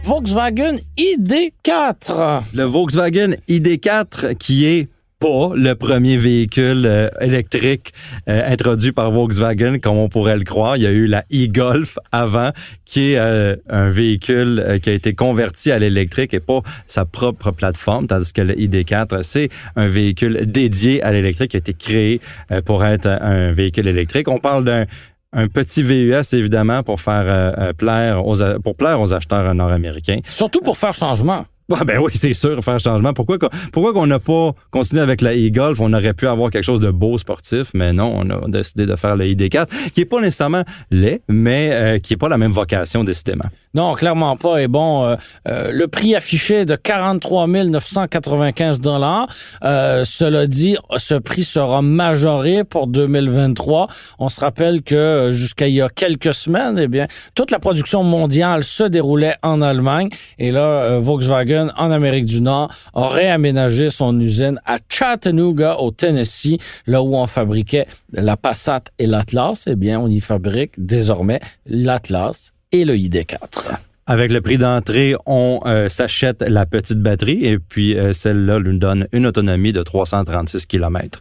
Volkswagen 0.05 0.79
ID4. 0.97 2.43
Le 2.55 2.65
Volkswagen 2.65 3.37
ID4 3.49 4.35
qui 4.35 4.67
est 4.67 4.89
pas 5.23 5.53
le 5.55 5.75
premier 5.75 6.17
véhicule 6.17 6.85
euh, 6.85 7.09
électrique 7.21 7.93
euh, 8.29 8.53
introduit 8.53 8.91
par 8.91 9.13
Volkswagen, 9.13 9.79
comme 9.79 9.97
on 9.97 10.09
pourrait 10.09 10.37
le 10.37 10.43
croire. 10.43 10.77
Il 10.77 10.83
y 10.83 10.87
a 10.87 10.91
eu 10.91 11.07
la 11.07 11.25
e-Golf 11.33 11.97
avant, 12.11 12.51
qui 12.85 13.13
est 13.13 13.19
euh, 13.19 13.55
un 13.71 13.91
véhicule 13.91 14.81
qui 14.83 14.91
a 14.91 14.93
été 14.93 15.15
converti 15.15 15.71
à 15.71 15.79
l'électrique 15.79 16.35
et 16.35 16.41
pas 16.41 16.61
sa 16.89 17.05
propre 17.05 17.53
plateforme, 17.53 18.09
tandis 18.09 18.33
que 18.33 18.43
le 18.43 18.55
ID4, 18.55 19.23
c'est 19.23 19.49
un 19.77 19.87
véhicule 19.87 20.41
dédié 20.45 21.01
à 21.05 21.13
l'électrique 21.13 21.53
qui 21.53 21.57
a 21.57 21.61
été 21.61 21.73
créé 21.73 22.21
pour 22.65 22.85
être 22.85 23.07
un 23.07 23.53
véhicule 23.53 23.87
électrique. 23.87 24.27
On 24.27 24.39
parle 24.39 24.65
d'un 24.65 24.87
un 25.35 25.49
petit 25.49 25.83
VUS 25.83 26.35
évidemment 26.35 26.83
pour 26.83 27.01
faire 27.01 27.73
plaire 27.79 28.27
aux 28.27 28.37
pour 28.63 28.77
plaire 28.77 29.01
aux 29.01 29.15
acheteurs 29.15 29.55
nord-américains. 29.55 30.19
Surtout 30.29 30.61
pour 30.61 30.77
faire 30.77 30.93
changement. 30.93 31.47
Ah 31.71 31.85
ben 31.85 31.99
oui, 31.99 32.13
c'est 32.15 32.33
sûr, 32.33 32.63
faire 32.63 32.79
changement. 32.79 33.13
Pourquoi 33.13 33.39
pourquoi 33.73 33.93
qu'on 33.93 34.07
n'a 34.07 34.19
pas 34.19 34.53
continué 34.71 35.01
avec 35.01 35.21
la 35.21 35.35
e-golf? 35.35 35.81
On 35.81 35.93
aurait 35.93 36.13
pu 36.13 36.27
avoir 36.27 36.51
quelque 36.51 36.65
chose 36.65 36.81
de 36.81 36.91
beau 36.91 37.17
sportif, 37.19 37.71
mais 37.75 37.93
non, 37.93 38.13
on 38.15 38.31
a 38.31 38.49
décidé 38.49 38.87
de 38.87 38.97
faire 38.97 39.17
le 39.17 39.25
ID4, 39.27 39.91
qui 39.93 40.03
est 40.03 40.05
pas 40.05 40.21
nécessairement 40.21 40.65
laid, 40.91 41.23
mais 41.29 41.71
euh, 41.73 41.99
qui 41.99 42.15
est 42.15 42.17
pas 42.17 42.29
la 42.29 42.39
même 42.39 42.53
vocation 42.53 43.05
décidément. 43.05 43.47
Non, 43.75 43.95
clairement 43.95 44.37
pas. 44.37 44.61
Et 44.61 44.69
bon, 44.69 45.05
euh, 45.05 45.17
euh, 45.49 45.71
le 45.73 45.89
prix 45.89 46.15
affiché 46.15 46.67
de 46.67 46.77
43 46.77 47.47
995 47.47 48.81
dollars. 48.81 49.29
cela 49.63 50.47
dit, 50.47 50.77
ce 50.99 51.15
prix 51.15 51.45
sera 51.45 51.81
majoré 51.81 52.65
pour 52.65 52.87
2023. 52.87 53.89
On 54.19 54.29
se 54.29 54.41
rappelle 54.41 54.83
que 54.83 55.31
jusqu'à 55.33 55.69
il 55.69 55.75
y 55.75 55.81
a 55.81 55.89
quelques 55.89 56.35
semaines, 56.35 56.79
eh 56.79 56.89
bien, 56.89 57.07
toute 57.35 57.51
la 57.51 57.59
production 57.59 58.03
mondiale 58.05 58.63
se 58.63 58.85
déroulait 58.85 59.37
en 59.43 59.63
Allemagne. 59.63 60.11
Et 60.39 60.51
là, 60.51 60.99
Volkswagen 60.99 61.69
en 61.77 61.91
Amérique 61.91 62.27
du 62.27 62.43
Nord, 62.43 62.71
a 62.95 63.09
réaménagé 63.09 63.89
son 63.89 64.19
usine 64.21 64.61
à 64.67 64.79
Chattanooga, 64.89 65.79
au 65.79 65.91
Tennessee, 65.91 66.59
là 66.87 67.03
où 67.03 67.15
on 67.15 67.27
fabriquait 67.27 67.87
la 68.13 68.37
Passat 68.37 68.83
et 68.99 69.07
l'Atlas. 69.07 69.65
Eh 69.67 69.77
bien, 69.77 69.99
on 69.99 70.09
y 70.09 70.21
fabrique 70.21 70.73
désormais 70.77 71.41
l'Atlas 71.67 72.53
et 72.73 72.85
le 72.85 72.95
ID4. 72.95 73.77
Avec 74.07 74.33
le 74.33 74.41
prix 74.41 74.59
d'entrée, 74.59 75.15
on 75.27 75.61
euh, 75.65 75.89
s'achète 75.89 76.43
la 76.43 76.67
petite 76.67 76.99
batterie 76.99 77.45
et 77.45 77.59
puis 77.59 77.97
euh, 77.97 78.13
celle-là 78.13 78.59
nous 78.59 78.77
donne 78.77 79.07
une 79.13 79.27
autonomie 79.27 79.73
de 79.73 79.83
336 79.83 80.67
km. 80.67 81.21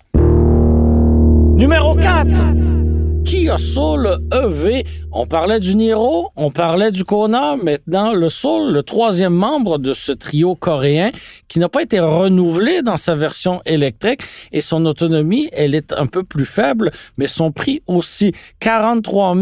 Numéro 1.55 1.95
4. 1.95 2.80
Kia 3.25 3.57
Soul 3.57 4.17
EV. 4.33 4.83
On 5.13 5.25
parlait 5.25 5.59
du 5.59 5.75
Niro, 5.75 6.29
on 6.35 6.51
parlait 6.51 6.91
du 6.91 7.03
Kona, 7.03 7.57
maintenant 7.57 8.13
le 8.13 8.29
Soul, 8.29 8.71
le 8.71 8.81
troisième 8.81 9.33
membre 9.33 9.77
de 9.77 9.93
ce 9.93 10.13
trio 10.13 10.55
coréen 10.55 11.11
qui 11.49 11.59
n'a 11.59 11.67
pas 11.67 11.81
été 11.81 11.99
renouvelé 11.99 12.81
dans 12.81 12.95
sa 12.95 13.13
version 13.15 13.61
électrique 13.65 14.21
et 14.53 14.61
son 14.61 14.85
autonomie, 14.85 15.49
elle 15.51 15.75
est 15.75 15.91
un 15.91 16.07
peu 16.07 16.23
plus 16.23 16.45
faible, 16.45 16.91
mais 17.17 17.27
son 17.27 17.51
prix 17.51 17.83
aussi 17.87 18.31
43 18.59 19.35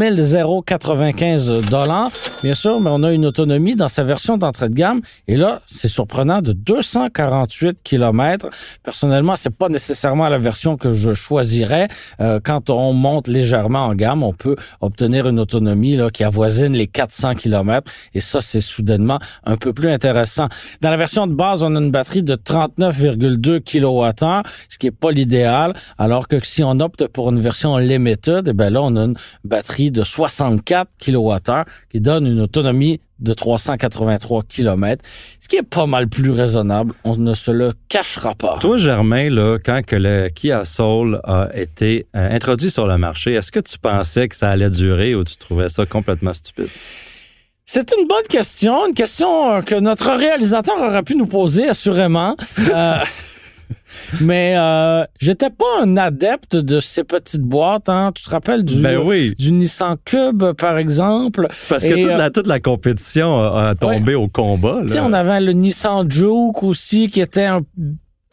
095 0.65 1.69
dollars. 1.69 2.09
Bien 2.41 2.55
sûr, 2.55 2.79
mais 2.79 2.89
on 2.91 3.03
a 3.03 3.11
une 3.11 3.27
autonomie 3.27 3.75
dans 3.75 3.89
sa 3.89 4.03
version 4.03 4.37
d'entrée 4.37 4.69
de 4.69 4.75
gamme 4.75 5.01
et 5.27 5.37
là, 5.37 5.61
c'est 5.67 5.87
surprenant 5.87 6.41
de 6.41 6.53
248 6.53 7.77
km. 7.83 8.49
Personnellement, 8.81 9.35
c'est 9.35 9.55
pas 9.55 9.69
nécessairement 9.69 10.29
la 10.29 10.39
version 10.39 10.77
que 10.77 10.93
je 10.93 11.13
choisirais 11.13 11.87
euh, 12.21 12.39
quand 12.43 12.71
on 12.71 12.93
monte 12.93 13.27
légèrement 13.27 13.68
en 13.77 13.93
gamme, 13.93 14.23
on 14.23 14.33
peut 14.33 14.55
obtenir 14.81 15.27
une 15.27 15.39
autonomie 15.39 15.95
là, 15.95 16.09
qui 16.09 16.23
avoisine 16.23 16.73
les 16.73 16.87
400 16.87 17.35
km 17.35 17.91
et 18.13 18.19
ça, 18.19 18.41
c'est 18.41 18.61
soudainement 18.61 19.19
un 19.45 19.57
peu 19.57 19.73
plus 19.73 19.89
intéressant. 19.89 20.47
Dans 20.81 20.89
la 20.89 20.97
version 20.97 21.27
de 21.27 21.33
base, 21.33 21.61
on 21.63 21.75
a 21.75 21.79
une 21.79 21.91
batterie 21.91 22.23
de 22.23 22.35
39,2 22.35 23.59
kWh, 23.59 24.49
ce 24.69 24.77
qui 24.77 24.87
est 24.87 24.91
pas 24.91 25.11
l'idéal, 25.11 25.73
alors 25.97 26.27
que 26.27 26.43
si 26.43 26.63
on 26.63 26.79
opte 26.79 27.07
pour 27.07 27.29
une 27.29 27.39
version 27.39 27.77
limited, 27.77 28.47
eh 28.47 28.53
ben 28.53 28.71
là, 28.71 28.81
on 28.81 28.95
a 28.95 29.05
une 29.05 29.15
batterie 29.43 29.91
de 29.91 30.03
64 30.03 30.89
kWh 30.99 31.63
qui 31.91 31.99
donne 31.99 32.25
une 32.25 32.41
autonomie 32.41 33.01
de 33.19 33.33
383 33.33 34.43
km, 34.47 35.03
ce 35.39 35.47
qui 35.47 35.57
est 35.57 35.63
pas 35.63 35.85
mal 35.85 36.07
plus 36.07 36.31
raisonnable. 36.31 36.93
On 37.03 37.15
ne 37.15 37.33
se 37.33 37.51
le 37.51 37.73
cachera 37.89 38.35
pas. 38.35 38.57
Toi, 38.59 38.77
Germain, 38.77 39.29
là, 39.29 39.57
quand 39.63 39.85
que 39.85 39.95
le 39.95 40.29
Kia 40.29 40.65
Soul 40.65 41.19
a 41.23 41.47
été 41.53 42.07
euh, 42.15 42.35
introduit 42.35 42.71
sur 42.71 42.87
le 42.87 42.97
marché, 42.97 43.33
est-ce 43.33 43.51
que 43.51 43.59
tu 43.59 43.77
pensais 43.77 44.27
que 44.27 44.35
ça 44.35 44.49
allait 44.49 44.69
durer 44.69 45.15
ou 45.15 45.23
tu 45.23 45.37
trouvais 45.37 45.69
ça 45.69 45.85
complètement 45.85 46.33
stupide? 46.33 46.69
C'est 47.71 47.93
une 47.99 48.07
bonne 48.07 48.25
question, 48.27 48.87
une 48.87 48.95
question 48.95 49.61
que 49.61 49.75
notre 49.75 50.09
réalisateur 50.15 50.75
aurait 50.79 51.03
pu 51.03 51.15
nous 51.15 51.27
poser, 51.27 51.69
assurément. 51.69 52.35
euh, 52.73 52.95
Mais 54.21 54.53
euh, 54.57 55.03
j'étais 55.19 55.49
pas 55.49 55.83
un 55.83 55.97
adepte 55.97 56.55
de 56.55 56.79
ces 56.79 57.03
petites 57.03 57.41
boîtes. 57.41 57.89
Hein. 57.89 58.11
Tu 58.15 58.23
te 58.23 58.29
rappelles 58.29 58.63
du, 58.63 58.81
Ben 58.81 58.97
oui. 58.99 59.35
du 59.37 59.51
Nissan 59.51 59.95
Cube, 60.05 60.43
par 60.57 60.77
exemple? 60.77 61.47
Parce 61.69 61.83
que 61.83 61.93
toute, 61.93 62.11
euh, 62.11 62.17
la, 62.17 62.29
toute 62.29 62.47
la 62.47 62.59
compétition 62.59 63.39
a, 63.39 63.69
a 63.69 63.75
tombé 63.75 64.15
au 64.15 64.27
combat. 64.27 64.81
Là. 64.87 65.03
on 65.05 65.13
avait 65.13 65.41
le 65.41 65.51
Nissan 65.53 66.09
Juke 66.09 66.63
aussi, 66.63 67.09
qui 67.09 67.21
était 67.21 67.45
un 67.45 67.61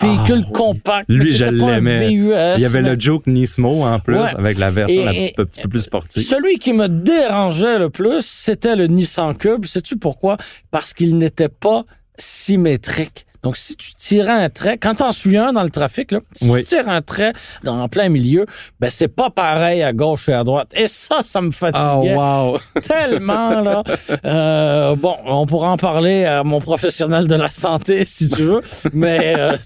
véhicule 0.02 0.42
Ah, 0.42 0.46
oui. 0.48 0.52
compact. 0.52 1.06
Lui, 1.08 1.32
je 1.32 1.44
l'aimais. 1.46 2.12
Il 2.12 2.60
y 2.60 2.64
avait 2.66 2.82
mais- 2.82 2.94
le 2.94 3.00
Joke 3.00 3.26
Nismo 3.26 3.82
en 3.84 3.98
plus, 3.98 4.16
Ouais. 4.18 4.34
avec 4.36 4.58
la 4.58 4.70
version 4.70 5.06
un 5.06 5.12
petit 5.44 5.62
peu 5.62 5.68
plus 5.70 5.80
sportive. 5.80 6.22
Celui 6.22 6.58
qui 6.58 6.72
me 6.74 6.86
dérangeait 6.88 7.78
le 7.78 7.88
plus, 7.90 8.20
c'était 8.26 8.76
le 8.76 8.86
Nissan 8.88 9.34
Cube. 9.36 9.64
Sais-tu 9.64 9.96
pourquoi? 9.96 10.36
Parce 10.70 10.92
qu'il 10.92 11.16
n'était 11.16 11.48
pas 11.48 11.84
symétrique. 12.18 13.26
Donc, 13.46 13.56
si 13.56 13.76
tu 13.76 13.94
tirais 13.94 14.32
un 14.32 14.48
trait, 14.48 14.76
quand 14.76 14.94
t'en 14.94 15.12
suis 15.12 15.36
un 15.36 15.52
dans 15.52 15.62
le 15.62 15.70
trafic, 15.70 16.10
là, 16.10 16.18
si 16.32 16.50
Oui. 16.50 16.64
tu 16.64 16.70
tires 16.70 16.88
un 16.88 17.00
trait 17.00 17.32
dans, 17.62 17.80
en 17.80 17.88
plein 17.88 18.08
milieu, 18.08 18.44
ben 18.80 18.90
c'est 18.90 19.06
pas 19.06 19.30
pareil 19.30 19.84
à 19.84 19.92
gauche 19.92 20.28
et 20.28 20.32
à 20.32 20.42
droite. 20.42 20.72
Et 20.74 20.88
ça, 20.88 21.20
ça 21.22 21.40
me 21.40 21.52
fatiguait 21.52 22.16
Oh, 22.16 22.18
wow! 22.18 22.58
tellement 22.82 23.60
là. 23.60 23.84
Euh, 24.24 24.96
bon, 24.96 25.14
on 25.26 25.46
pourra 25.46 25.70
en 25.70 25.76
parler 25.76 26.24
à 26.24 26.42
mon 26.42 26.60
professionnel 26.60 27.28
de 27.28 27.36
la 27.36 27.48
santé 27.48 28.04
si 28.04 28.26
tu 28.28 28.42
veux, 28.42 28.62
mais 28.92 29.34
euh, 29.38 29.56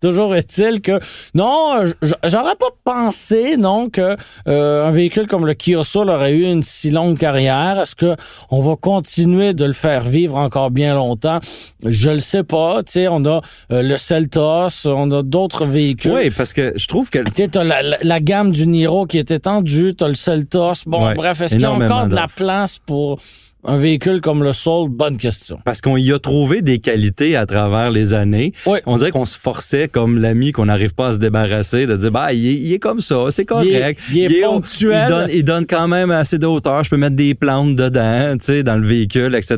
toujours 0.00 0.34
est-il 0.34 0.80
que 0.80 0.98
non, 1.34 1.84
j'aurais 2.24 2.56
pas 2.56 2.70
pensé 2.84 3.56
non 3.56 3.90
que 3.90 4.16
euh, 4.48 4.86
un 4.86 4.90
véhicule 4.90 5.26
comme 5.26 5.46
le 5.46 5.54
Kia 5.54 5.84
Soul 5.84 6.10
aurait 6.10 6.32
eu 6.32 6.44
une 6.44 6.62
si 6.62 6.90
longue 6.90 7.18
carrière. 7.18 7.78
Est-ce 7.80 7.94
que 7.94 8.16
on 8.50 8.60
va 8.60 8.76
continuer 8.76 9.54
de 9.54 9.64
le 9.64 9.72
faire 9.72 10.02
vivre 10.02 10.36
encore 10.36 10.70
bien 10.70 10.94
longtemps? 10.94 11.40
Je 11.84 12.10
le 12.10 12.18
sais 12.20 12.42
pas. 12.44 12.82
Tu 12.82 12.92
sais, 12.92 13.08
on 13.08 13.24
a 13.26 13.40
euh, 13.72 13.82
le 13.82 13.96
Celtos, 13.96 14.86
on 14.86 15.10
a 15.10 15.22
d'autres 15.22 15.66
véhicules. 15.66 16.12
Oui, 16.12 16.30
parce 16.30 16.52
que 16.52 16.72
je 16.76 16.86
trouve 16.86 17.10
que 17.10 17.18
Tu 17.18 17.32
sais, 17.34 17.48
t'as 17.48 17.64
la, 17.64 17.82
la, 17.82 17.98
la 18.02 18.20
gamme 18.20 18.52
du 18.52 18.66
Niro 18.66 19.06
qui 19.06 19.18
est 19.18 19.30
étendue, 19.30 19.94
t'as 19.96 20.08
le 20.08 20.14
Celtos. 20.14 20.84
Bon, 20.86 21.06
Ouais, 21.06 21.14
bref, 21.14 21.40
est-ce 21.40 21.52
qu'il 21.54 21.62
y 21.62 21.64
a 21.64 21.72
encore 21.72 22.06
de 22.06 22.14
la 22.14 22.26
place 22.28 22.78
pour 22.78 23.18
un 23.64 23.76
véhicule 23.76 24.20
comme 24.20 24.42
le 24.42 24.52
Soul? 24.52 24.88
Bonne 24.90 25.18
question. 25.18 25.58
parce 25.64 25.80
qu'on 25.80 25.96
y 25.96 26.12
a 26.12 26.18
trouvé 26.18 26.62
des 26.62 26.78
qualités 26.78 27.36
à 27.36 27.46
travers 27.46 27.90
les 27.90 28.14
années. 28.14 28.52
Oui. 28.66 28.78
On 28.86 28.96
dirait 28.96 29.10
qu'on 29.10 29.24
se 29.24 29.38
forçait 29.38 29.88
comme 29.88 30.18
l'ami 30.18 30.52
qu'on 30.52 30.66
n'arrive 30.66 30.94
pas 30.94 31.08
à 31.08 31.12
se 31.12 31.18
débarrasser 31.18 31.86
de 31.86 31.96
dire 31.96 32.10
bah 32.10 32.32
il 32.32 32.46
est, 32.46 32.54
il 32.54 32.72
est 32.72 32.78
comme 32.78 33.00
ça, 33.00 33.24
c'est 33.30 33.44
correct. 33.44 34.00
Il 34.10 34.18
est- 34.20 34.26
il 34.26 34.36
est 34.36 34.40
ponctuel. 34.42 35.04
Il 35.06 35.08
donne, 35.10 35.28
il 35.32 35.44
donne 35.44 35.66
quand 35.66 35.88
même 35.88 36.10
assez 36.10 36.38
de 36.38 36.46
hauteur. 36.46 36.82
Je 36.84 36.90
peux 36.90 36.96
mettre 36.96 37.16
des 37.16 37.34
plantes 37.34 37.76
dedans, 37.76 38.36
tu 38.38 38.46
sais, 38.46 38.62
dans 38.62 38.76
le 38.76 38.86
véhicule, 38.86 39.34
etc. 39.34 39.56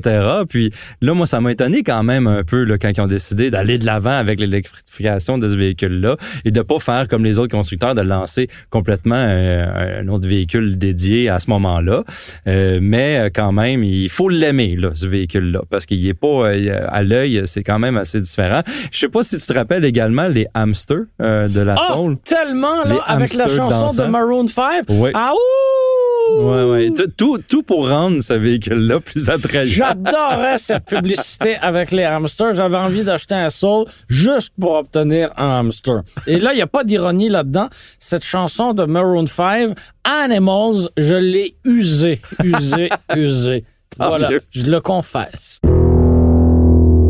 Puis 0.48 0.70
là, 1.00 1.14
moi, 1.14 1.26
ça 1.26 1.40
m'a 1.40 1.52
étonné 1.52 1.82
quand 1.82 2.02
même 2.02 2.26
un 2.26 2.42
peu 2.44 2.64
là, 2.64 2.78
quand 2.78 2.90
ils 2.96 3.00
ont 3.00 3.06
décidé 3.06 3.50
d'aller 3.50 3.78
de 3.78 3.86
l'avant 3.86 4.10
avec 4.10 4.40
l'électrification 4.40 5.38
de 5.38 5.48
ce 5.50 5.56
véhicule-là 5.56 6.16
et 6.44 6.50
de 6.50 6.60
pas 6.62 6.78
faire 6.78 7.08
comme 7.08 7.24
les 7.24 7.38
autres 7.38 7.52
constructeurs 7.56 7.94
de 7.94 8.00
lancer 8.02 8.48
complètement 8.70 9.14
euh, 9.16 10.00
un 10.02 10.08
autre 10.08 10.26
véhicule 10.26 10.76
dédié 10.78 11.28
à 11.28 11.38
ce 11.38 11.48
moment-là. 11.50 12.04
Euh, 12.46 12.78
mais 12.82 13.18
euh, 13.18 13.30
quand 13.34 13.52
même, 13.52 13.84
il 14.04 14.08
faut 14.08 14.28
l'aimer 14.28 14.76
là, 14.76 14.90
ce 14.94 15.06
véhicule-là, 15.06 15.62
parce 15.70 15.86
qu'il 15.86 16.06
est 16.06 16.14
pas 16.14 16.26
euh, 16.48 16.86
à 16.88 17.02
l'œil, 17.02 17.42
c'est 17.46 17.62
quand 17.62 17.78
même 17.78 17.96
assez 17.96 18.20
différent. 18.20 18.62
Je 18.90 18.98
sais 18.98 19.08
pas 19.08 19.22
si 19.22 19.38
tu 19.38 19.46
te 19.46 19.52
rappelles 19.52 19.84
également 19.84 20.28
les 20.28 20.46
hamsters 20.54 21.04
euh, 21.20 21.48
de 21.48 21.60
la 21.60 21.74
Ah, 21.78 21.94
Soul. 21.94 22.16
tellement, 22.18 22.84
là, 22.84 22.96
avec 23.06 23.34
la 23.34 23.48
chanson 23.48 23.92
de. 24.02 24.08
Maroon 24.08 24.46
5. 24.46 24.84
Oui. 24.88 25.10
Ah, 25.14 25.32
ouh! 25.32 26.40
Ouais, 26.40 26.64
ouais. 26.70 26.90
Tout, 26.90 27.08
tout, 27.16 27.38
tout 27.46 27.62
pour 27.62 27.88
rendre 27.88 28.22
ce 28.22 28.32
véhicule-là 28.34 29.00
plus 29.00 29.28
attrayant. 29.28 29.64
J'adorais 29.66 30.56
cette 30.58 30.84
publicité 30.84 31.56
avec 31.60 31.90
les 31.90 32.04
hamsters. 32.04 32.54
J'avais 32.54 32.76
envie 32.76 33.02
d'acheter 33.04 33.34
un 33.34 33.50
Soul 33.50 33.86
juste 34.08 34.52
pour 34.58 34.72
obtenir 34.72 35.30
un 35.36 35.58
hamster. 35.60 36.02
Et 36.26 36.38
là, 36.38 36.52
il 36.52 36.56
n'y 36.56 36.62
a 36.62 36.66
pas 36.66 36.84
d'ironie 36.84 37.28
là-dedans. 37.28 37.68
Cette 37.98 38.24
chanson 38.24 38.72
de 38.72 38.84
Maroon 38.84 39.26
5, 39.26 39.74
Animals, 40.04 40.88
je 40.96 41.14
l'ai 41.14 41.54
usée, 41.64 42.20
usée, 42.42 42.88
usée. 43.16 43.64
Tant 44.02 44.08
Voilà, 44.08 44.30
mieux. 44.30 44.40
je 44.50 44.70
le 44.70 44.80
confesse. 44.80 45.60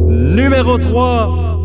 Numéro 0.09 0.77
3, 0.79 1.59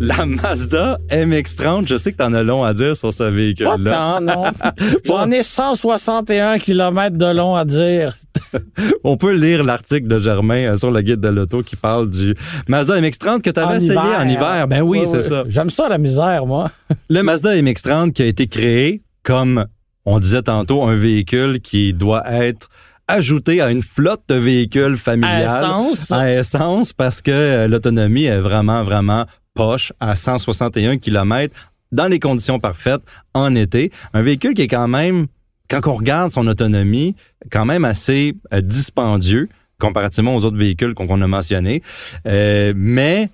la 0.00 0.24
Mazda 0.26 0.98
MX-30. 1.10 1.86
Je 1.88 1.96
sais 1.96 2.12
que 2.12 2.18
t'en 2.18 2.32
as 2.32 2.42
long 2.42 2.62
à 2.64 2.72
dire 2.74 2.96
sur 2.96 3.12
ce 3.12 3.24
Pas 3.24 3.30
véhicule-là. 3.30 3.76
tant, 3.92 4.20
non. 4.20 4.44
J'en 5.04 5.30
ai 5.30 5.42
161 5.42 6.58
km 6.58 7.16
de 7.16 7.26
long 7.26 7.54
à 7.56 7.64
dire. 7.64 8.12
On 9.04 9.16
peut 9.16 9.34
lire 9.34 9.64
l'article 9.64 10.06
de 10.08 10.20
Germain 10.20 10.72
euh, 10.72 10.76
sur 10.76 10.90
le 10.90 11.00
guide 11.02 11.20
de 11.20 11.28
l'auto 11.28 11.62
qui 11.62 11.76
parle 11.76 12.08
du 12.08 12.34
Mazda 12.68 13.00
MX-30 13.00 13.42
que 13.42 13.50
tu 13.50 13.60
avais 13.60 13.74
En 13.74 13.76
essayé 13.76 13.92
hiver. 13.92 14.20
en 14.20 14.28
hiver. 14.28 14.68
Ben 14.68 14.82
oui, 14.82 15.00
c'est 15.06 15.22
ça. 15.22 15.44
J'aime 15.48 15.70
ça, 15.70 15.88
la 15.88 15.98
misère, 15.98 16.46
moi. 16.46 16.70
Le 17.10 17.22
Mazda 17.22 17.56
MX-30 17.56 18.12
qui 18.12 18.22
a 18.22 18.26
été 18.26 18.46
créé 18.46 19.02
comme, 19.22 19.66
on 20.06 20.18
disait 20.20 20.42
tantôt, 20.42 20.84
un 20.84 20.94
véhicule 20.96 21.60
qui 21.60 21.92
doit 21.92 22.22
être 22.32 22.68
ajouté 23.08 23.60
à 23.60 23.70
une 23.70 23.82
flotte 23.82 24.22
de 24.28 24.34
véhicules 24.36 24.94
À 24.94 24.96
familiales. 24.96 25.64
essence? 25.64 26.12
à 26.12 26.30
essence 26.32 26.92
parce 26.92 27.20
que 27.22 27.30
euh, 27.30 27.68
l'autonomie 27.68 28.24
est 28.24 28.38
vraiment, 28.40 28.84
vraiment 28.84 29.26
poche 29.54 29.92
à 29.98 30.14
161 30.14 30.98
km 30.98 31.54
dans 31.90 32.06
les 32.06 32.20
conditions 32.20 32.60
parfaites 32.60 33.00
en 33.34 33.54
été. 33.54 33.90
Un 34.12 34.22
véhicule 34.22 34.54
qui 34.54 34.62
est 34.62 34.68
quand 34.68 34.88
même, 34.88 35.26
quand 35.70 35.80
on 35.86 35.94
regarde 35.94 36.30
son 36.30 36.46
autonomie, 36.46 37.16
quand 37.50 37.64
même 37.64 37.84
assez 37.84 38.34
euh, 38.52 38.60
dispendieux 38.60 39.48
comparativement 39.80 40.36
aux 40.36 40.44
autres 40.44 40.56
véhicules 40.56 40.94
qu'on 40.94 41.06
qu'on 41.06 41.22
a 41.22 41.26
mentionnés, 41.26 41.82
Euh, 42.26 42.72
mais 42.76 43.30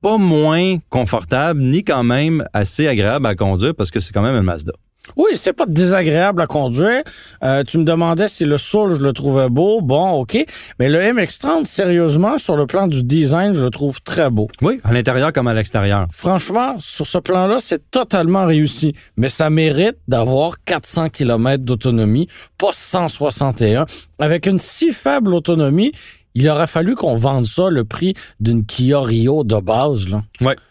pas 0.00 0.16
moins 0.16 0.78
confortable 0.90 1.60
ni 1.60 1.82
quand 1.82 2.04
même 2.04 2.44
assez 2.52 2.86
agréable 2.86 3.26
à 3.26 3.34
conduire 3.34 3.74
parce 3.74 3.90
que 3.90 3.98
c'est 3.98 4.12
quand 4.12 4.22
même 4.22 4.36
un 4.36 4.42
Mazda. 4.42 4.72
Oui, 5.16 5.30
c'est 5.36 5.52
pas 5.52 5.66
désagréable 5.66 6.40
à 6.42 6.46
conduire. 6.46 7.02
Euh, 7.42 7.62
tu 7.64 7.78
me 7.78 7.84
demandais 7.84 8.28
si 8.28 8.44
le 8.44 8.58
Soul, 8.58 8.98
je 8.98 9.04
le 9.04 9.12
trouvais 9.12 9.48
beau. 9.48 9.80
Bon, 9.80 10.20
OK. 10.20 10.36
Mais 10.78 10.88
le 10.88 10.98
MX-30, 11.00 11.64
sérieusement, 11.64 12.38
sur 12.38 12.56
le 12.56 12.66
plan 12.66 12.86
du 12.86 13.02
design, 13.02 13.54
je 13.54 13.62
le 13.62 13.70
trouve 13.70 14.00
très 14.02 14.30
beau. 14.30 14.48
Oui, 14.62 14.80
à 14.84 14.92
l'intérieur 14.92 15.32
comme 15.32 15.48
à 15.48 15.54
l'extérieur. 15.54 16.06
Franchement, 16.10 16.76
sur 16.78 17.06
ce 17.06 17.18
plan-là, 17.18 17.58
c'est 17.60 17.90
totalement 17.90 18.46
réussi. 18.46 18.94
Mais 19.16 19.28
ça 19.28 19.50
mérite 19.50 19.96
d'avoir 20.06 20.62
400 20.64 21.10
km 21.10 21.64
d'autonomie, 21.64 22.28
pas 22.58 22.70
161. 22.72 23.86
Avec 24.18 24.46
une 24.46 24.58
si 24.58 24.92
faible 24.92 25.34
autonomie, 25.34 25.92
il 26.34 26.48
aurait 26.48 26.66
fallu 26.66 26.94
qu'on 26.94 27.16
vende 27.16 27.46
ça 27.46 27.68
le 27.70 27.84
prix 27.84 28.14
d'une 28.40 28.64
Kia 28.64 29.00
Rio 29.00 29.44
de 29.44 29.56
base. 29.60 30.08
Là. 30.08 30.22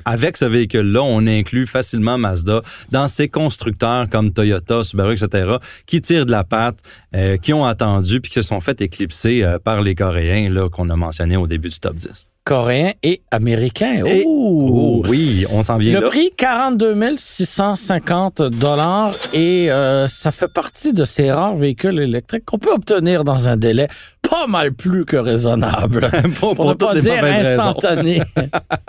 Avec 0.06 0.38
ce 0.38 0.46
véhicule-là, 0.46 1.02
on 1.04 1.28
inclut 1.28 1.68
facilement 1.68 2.18
Mazda 2.18 2.62
dans 2.92 3.08
ces 3.08 3.28
constructeurs 3.28 4.10
comme 4.10 4.32
Toyota, 4.32 4.84
Subaru, 4.84 5.14
etc., 5.14 5.58
qui 5.86 6.02
tirent 6.02 6.26
de 6.26 6.32
la 6.32 6.44
patte, 6.44 6.78
euh, 7.16 7.38
qui 7.38 7.54
ont 7.54 7.66
attendu 7.66 8.22
puis 8.22 8.32
qui 8.32 8.42
se 8.42 8.48
sont 8.48 8.62
fait 8.62 8.82
éclipser 8.82 9.44
euh, 9.44 9.60
par 9.60 9.82
les 9.82 9.96
Coréens 9.96 10.70
qu'on 10.70 10.90
a 10.90 10.96
mentionné 10.96 11.38
au 11.38 11.48
début 11.48 11.70
du 11.70 11.80
top 11.80 11.96
10. 11.96 12.28
Coréen 12.48 12.94
et 13.04 13.22
américain. 13.30 14.04
Et- 14.06 14.24
Ouh! 14.26 15.02
Oh, 15.04 15.04
oui, 15.10 15.46
on 15.54 15.64
s'en 15.64 15.78
vient 15.78 15.96
Le 15.96 16.00
là. 16.00 16.08
prix 16.08 16.32
42 16.38 17.18
650 17.18 18.42
dollars 18.42 19.12
et 19.34 19.70
euh, 19.70 20.08
ça 20.08 20.32
fait 20.32 20.48
partie 20.48 20.94
de 20.94 21.04
ces 21.04 21.30
rares 21.30 21.58
véhicules 21.58 22.00
électriques 22.00 22.46
qu'on 22.46 22.58
peut 22.58 22.72
obtenir 22.72 23.26
dans 23.26 23.50
un 23.50 23.58
délai 23.58 23.90
pas 24.22 24.48
mal 24.48 24.72
plus 24.74 25.04
que 25.04 25.18
raisonnable. 25.18 26.10
pour, 26.40 26.56
Pour 26.56 26.70
ne 26.70 26.74
pas 26.74 26.96
dire 26.96 27.22
instantané. 27.22 28.22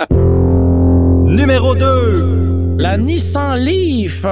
Numéro 1.27 1.75
2. 1.75 2.77
La 2.79 2.97
Nissan 2.97 3.59
Leaf, 3.59 4.25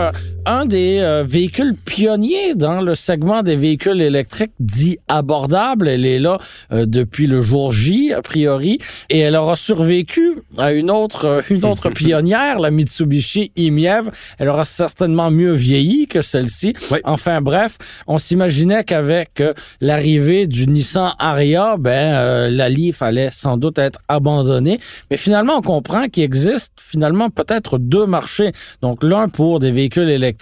un 0.46 0.64
des 0.64 1.00
euh, 1.00 1.24
véhicules 1.26 1.74
pionniers 1.74 2.54
dans 2.54 2.80
le 2.80 2.94
segment 2.94 3.42
des 3.42 3.56
véhicules 3.56 4.00
électriques 4.00 4.52
dits 4.60 4.98
abordables. 5.08 5.88
Elle 5.88 6.06
est 6.06 6.20
là 6.20 6.38
euh, 6.72 6.86
depuis 6.86 7.26
le 7.26 7.40
jour 7.40 7.72
J, 7.72 8.12
a 8.12 8.22
priori, 8.22 8.78
et 9.10 9.18
elle 9.18 9.34
aura 9.34 9.56
survécu 9.56 10.36
à 10.56 10.72
une 10.72 10.90
autre, 10.90 11.24
euh, 11.24 11.40
une 11.50 11.64
autre 11.64 11.90
pionnière, 12.02 12.60
la 12.60 12.70
Mitsubishi 12.70 13.50
Imiev. 13.56 14.10
Elle 14.38 14.48
aura 14.48 14.64
certainement 14.64 15.32
mieux 15.32 15.52
vieilli 15.52 16.06
que 16.06 16.22
celle-ci. 16.22 16.74
Oui. 16.92 16.98
Enfin 17.04 17.40
bref, 17.40 17.76
on 18.06 18.18
s'imaginait 18.18 18.84
qu'avec 18.84 19.40
euh, 19.40 19.52
l'arrivée 19.80 20.46
du 20.46 20.68
Nissan 20.68 21.12
Ariya, 21.18 21.76
ben 21.76 22.14
euh, 22.14 22.50
la 22.50 22.68
Leaf 22.68 23.02
allait 23.02 23.30
sans 23.32 23.56
doute 23.56 23.78
être 23.78 23.98
abandonnée. 24.06 24.78
Mais 25.10 25.16
finalement, 25.16 25.58
on 25.58 25.62
comprend 25.62 26.06
qu'il 26.08 26.22
existe 26.22 26.72
finalement 26.76 27.30
peut-être 27.30 27.78
deux 27.78 28.06
marchés. 28.06 28.52
Donc 28.80 29.02
l'un 29.02 29.28
pour 29.28 29.58
des 29.58 29.72
véhicules 29.72 30.08
électriques 30.08 30.35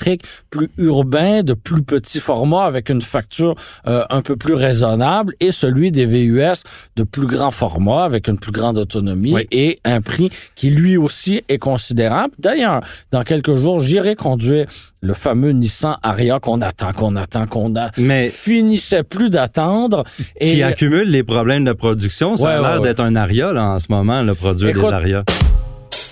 plus 0.50 0.70
urbains, 0.78 1.42
de 1.42 1.54
plus 1.54 1.82
petit 1.82 2.20
format, 2.20 2.64
avec 2.64 2.88
une 2.90 3.00
facture 3.02 3.54
euh, 3.86 4.04
un 4.10 4.20
peu 4.22 4.36
plus 4.36 4.54
raisonnable, 4.54 5.34
et 5.40 5.52
celui 5.52 5.90
des 5.90 6.06
VUS 6.06 6.62
de 6.96 7.02
plus 7.02 7.26
grand 7.26 7.50
format, 7.50 8.04
avec 8.04 8.28
une 8.28 8.38
plus 8.38 8.52
grande 8.52 8.78
autonomie 8.78 9.32
Oui. 9.34 9.46
et 9.50 9.78
un 9.84 10.00
prix 10.00 10.30
qui 10.54 10.70
lui 10.70 10.96
aussi 10.96 11.42
est 11.48 11.58
considérable. 11.58 12.34
D'ailleurs, 12.38 12.80
dans 13.10 13.22
quelques 13.22 13.54
jours, 13.54 13.80
j'irai 13.80 14.14
conduire 14.14 14.66
le 15.00 15.12
fameux 15.12 15.50
Nissan 15.52 15.96
Ariya 16.02 16.40
qu'on 16.40 16.62
attend, 16.62 16.92
qu'on 16.92 17.14
attend, 17.16 17.46
qu'on 17.46 17.76
a 17.76 17.90
Mais 17.98 18.28
finissait 18.28 19.02
plus 19.02 19.28
d'attendre. 19.30 20.04
qui 20.40 20.58
Et 20.58 20.62
accumule 20.62 21.10
les 21.10 21.22
problèmes 21.22 21.64
de 21.64 21.72
production, 21.72 22.36
ça 22.36 22.44
Ouais, 22.44 22.50
a 22.50 22.60
l'air 22.60 22.70
ouais, 22.70 22.76
ouais. 22.78 22.82
d'être 22.84 23.00
un 23.00 23.14
aria 23.16 23.52
là, 23.52 23.64
en 23.70 23.78
ce 23.78 23.86
moment, 23.90 24.22
le 24.22 24.34
produit 24.34 24.70
Écoute, 24.70 24.84
des 24.86 24.92
arias. 24.92 25.24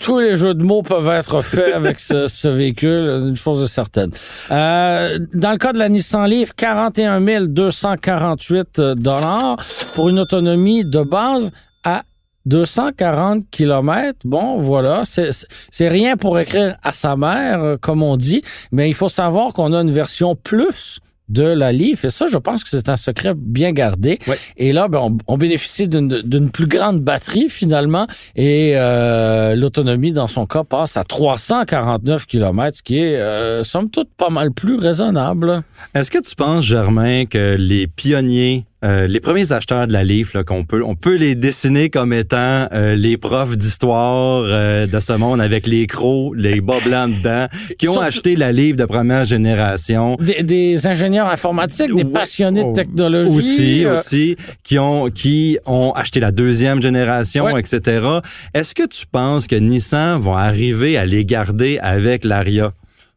Tous 0.02 0.18
les 0.18 0.36
jeux 0.36 0.54
de 0.54 0.64
mots 0.64 0.82
peuvent 0.82 1.08
être 1.08 1.40
faits 1.40 1.72
avec 1.72 2.00
ce, 2.00 2.26
ce 2.28 2.48
véhicule, 2.48 3.28
une 3.28 3.36
chose 3.36 3.62
est 3.62 3.72
certaine. 3.72 4.10
Euh, 4.50 5.18
dans 5.32 5.52
le 5.52 5.58
cas 5.58 5.72
de 5.72 5.78
la 5.78 5.88
Nissan 5.88 6.28
Leaf, 6.28 6.52
41 6.54 7.20
248 7.46 8.80
dollars 8.96 9.56
pour 9.94 10.08
une 10.08 10.18
autonomie 10.18 10.84
de 10.84 11.02
base 11.02 11.52
à 11.84 12.02
240 12.46 13.48
kilomètres, 13.50 14.18
bon, 14.24 14.58
voilà, 14.58 15.04
c'est 15.04 15.88
rien 15.88 16.16
pour 16.16 16.38
écrire 16.40 16.76
à 16.82 16.90
sa 16.90 17.14
mère, 17.14 17.62
euh, 17.62 17.76
comme 17.76 18.02
on 18.02 18.16
dit, 18.16 18.42
mais 18.72 18.88
il 18.88 18.94
faut 18.94 19.08
savoir 19.08 19.52
qu'on 19.52 19.72
a 19.72 19.80
une 19.80 19.92
version 19.92 20.34
plus 20.34 20.98
de 21.32 21.42
la 21.42 21.72
Leaf. 21.72 22.04
Et 22.04 22.10
ça, 22.10 22.26
je 22.30 22.36
pense 22.36 22.62
que 22.62 22.70
c'est 22.70 22.88
un 22.88 22.96
secret 22.96 23.32
bien 23.36 23.72
gardé. 23.72 24.18
Et 24.56 24.72
là, 24.72 24.88
ben, 24.88 25.16
on, 25.26 25.38
bénéficie 25.38 25.88
d'une 25.88 26.50
plus 26.50 26.66
grande 26.66 27.00
batterie 27.00 27.48
finalement. 27.48 28.06
Et 28.36 28.72
euh, 28.74 29.56
l'autonomie, 29.56 30.12
dans 30.12 30.26
son 30.26 30.46
cas, 30.46 30.62
passe 30.62 30.96
à 30.96 31.04
349 31.04 32.26
km, 32.26 32.76
ce 32.76 32.82
qui 32.82 32.98
est, 32.98 33.16
euh, 33.16 33.62
somme 33.62 33.90
toute, 33.90 34.10
pas 34.16 34.30
mal 34.30 34.52
plus 34.52 34.76
raisonnable. 34.76 35.62
Est-ce 35.94 36.10
que 36.10 36.18
tu 36.18 36.34
penses, 36.36 36.64
Germain, 36.64 37.24
que 37.26 37.56
les 37.58 37.86
pionniers 37.86 38.66
euh, 38.84 39.06
les 39.06 39.20
premiers 39.20 39.52
acheteurs 39.52 39.86
de 39.86 39.92
la 39.92 40.02
livre, 40.02 40.42
qu'on 40.42 40.64
peut, 40.64 40.82
on 40.84 40.96
peut 40.96 41.16
les 41.16 41.34
dessiner 41.34 41.88
comme 41.88 42.12
étant 42.12 42.68
euh, 42.72 42.96
les 42.96 43.16
profs 43.16 43.56
d'histoire 43.56 44.42
euh, 44.44 44.86
de 44.86 45.00
ce 45.00 45.12
monde 45.12 45.40
avec 45.40 45.66
les 45.66 45.86
crocs, 45.86 46.32
les 46.36 46.60
bas 46.60 46.80
blancs 46.84 47.10
dedans, 47.16 47.46
qui 47.78 47.88
ont 47.88 48.00
acheté 48.00 48.34
la 48.34 48.50
livre 48.50 48.76
de 48.76 48.84
première 48.84 49.24
génération. 49.24 50.16
Des, 50.18 50.86
ingénieurs 50.86 51.28
informatiques, 51.28 51.94
des 51.94 52.04
passionnés 52.04 52.62
de 52.64 52.68
oh, 52.70 52.72
technologie. 52.72 53.30
Aussi, 53.30 53.86
aussi, 53.86 54.36
qui 54.64 54.78
ont, 54.78 55.10
qui 55.10 55.58
ont 55.66 55.92
acheté 55.92 56.18
la 56.18 56.32
deuxième 56.32 56.82
génération, 56.82 57.56
etc. 57.56 58.06
Est-ce 58.52 58.74
que 58.74 58.86
tu 58.86 59.06
penses 59.06 59.46
que 59.46 59.56
Nissan 59.56 60.18
vont 60.18 60.36
arriver 60.36 60.96
à 60.96 61.04
les 61.04 61.24
garder 61.24 61.78
avec 61.80 62.24
l'Aria? 62.24 62.72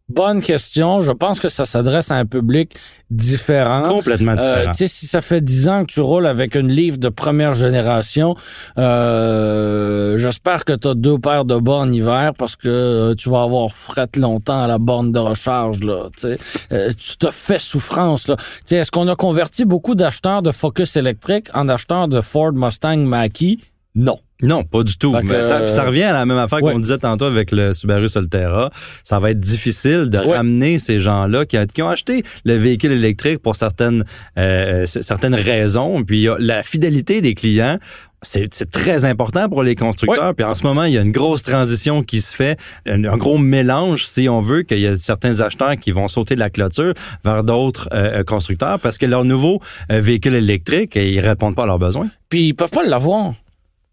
Bonne 0.08 0.44
question. 0.44 1.02
Je 1.02 1.12
pense 1.12 1.40
que 1.40 1.50
ça 1.50 1.66
s'adresse 1.66 2.12
à 2.12 2.16
un 2.16 2.28
public 2.28 2.76
différent. 3.10 3.90
Complètement 3.90 4.34
euh, 4.34 4.36
différent. 4.36 4.72
tu 4.72 4.78
sais, 4.78 4.88
si 4.88 5.08
ça 5.08 5.22
fait 5.22 5.42
dix 5.42 5.68
ans 5.68 5.84
que 5.84 5.92
tu 5.92 6.00
roules 6.00 6.28
avec 6.28 6.54
une 6.54 6.68
livre 6.68 6.98
de 6.98 7.10
première 7.10 7.56
génération, 7.56 8.36
euh, 8.78 10.16
j'espère 10.20 10.64
que 10.64 10.74
tu 10.74 10.90
as 10.90 10.94
deux 10.94 11.18
paires 11.18 11.44
de 11.44 11.58
bas 11.58 11.78
en 11.78 11.92
hiver 11.92 12.34
parce 12.38 12.56
que 12.56 12.68
euh, 12.68 13.16
tu 13.16 13.32
vas 13.32 13.42
avoir 13.42 13.72
fret 13.72 14.10
longtemps 14.16 14.62
à 14.62 14.68
la 14.68 14.78
borne 14.78 15.12
de 15.12 15.20
recharge. 15.20 15.80
Là, 15.82 16.10
tu 16.20 17.18
te 17.18 17.32
fais 17.32 17.60
souffrance. 17.60 18.28
Là. 18.28 18.36
Est-ce 18.70 18.92
qu'on 18.92 19.08
a 19.08 19.16
converti 19.16 19.66
beaucoup 19.66 19.96
d'acheteurs 19.96 20.44
de 20.44 20.52
Focus 20.52 20.98
électrique 20.98 21.48
en 21.56 21.68
acheteurs 21.68 22.08
de 22.08 22.22
Ford 22.22 22.54
Mustang 22.54 22.98
Mach-E? 22.98 23.56
Non. 23.96 24.20
Non, 24.42 24.64
pas 24.64 24.84
du 24.84 24.98
tout. 24.98 25.16
ça, 25.42 25.84
revient 25.84 26.04
à 26.04 26.14
la 26.14 26.26
même 26.26 26.38
affaire 26.38 26.60
qu'on 26.60 26.80
disait 26.80 26.98
tantôt 26.98 27.26
avec 27.26 27.52
le 27.52 27.74
Subaru 27.74 28.10
Solterra. 28.10 28.70
Ça 29.04 29.20
va 29.20 29.32
être 29.32 29.40
difficile 29.40 30.10
de 30.10 30.18
ramener 30.18 30.80
ces 30.80 31.00
gens-là 31.00 31.46
qui, 31.46 31.82
ont 31.82 31.90
acheté 31.90 32.24
le 32.44 32.56
véhicule 32.56 32.92
électrique 32.92 33.40
pour 33.40 33.56
certaines 33.56 34.04
euh, 34.38 34.86
certaines 34.86 35.36
raisons. 35.36 36.04
Puis 36.04 36.28
la 36.40 36.64
fidélité 36.64 37.22
des 37.22 37.34
clients, 37.34 37.78
c'est 38.26 38.72
très 38.72 39.06
important 39.06 39.48
pour 39.48 39.64
les 39.64 39.76
constructeurs. 39.76 40.34
Puis 40.36 40.46
en 40.46 40.56
ce 40.56 40.64
moment, 40.64 40.84
il 40.84 40.94
y 40.94 40.98
a 40.98 41.02
une 41.02 41.12
grosse 41.12 41.44
transition 41.44 42.04
qui 42.04 42.22
se 42.22 42.36
fait, 42.36 42.58
un, 42.86 43.18
gros 43.18 43.38
mélange, 43.38 44.06
si 44.06 44.28
on 44.28 44.42
veut, 44.42 44.64
qu'il 44.64 44.80
y 44.80 44.88
a 44.88 44.98
certains 44.98 45.42
acheteurs 45.42 45.76
qui 45.76 45.92
vont 45.92 46.08
sauter 46.08 46.36
de 46.36 46.40
la 46.40 46.50
clôture 46.50 46.94
vers 47.24 47.44
d'autres 47.44 47.88
euh, 47.94 48.24
constructeurs 48.24 48.80
parce 48.80 48.98
que 48.98 49.06
leur 49.06 49.24
nouveau 49.24 49.62
euh, 49.92 50.02
véhicule 50.02 50.36
électrique, 50.36 50.96
ils 50.96 51.20
répondent 51.20 51.56
pas 51.56 51.64
à 51.64 51.68
leurs 51.68 51.80
besoins. 51.80 52.10
Puis 52.30 52.48
ils 52.48 52.54
peuvent 52.54 52.72
pas 52.72 52.86
l'avoir. 52.86 53.34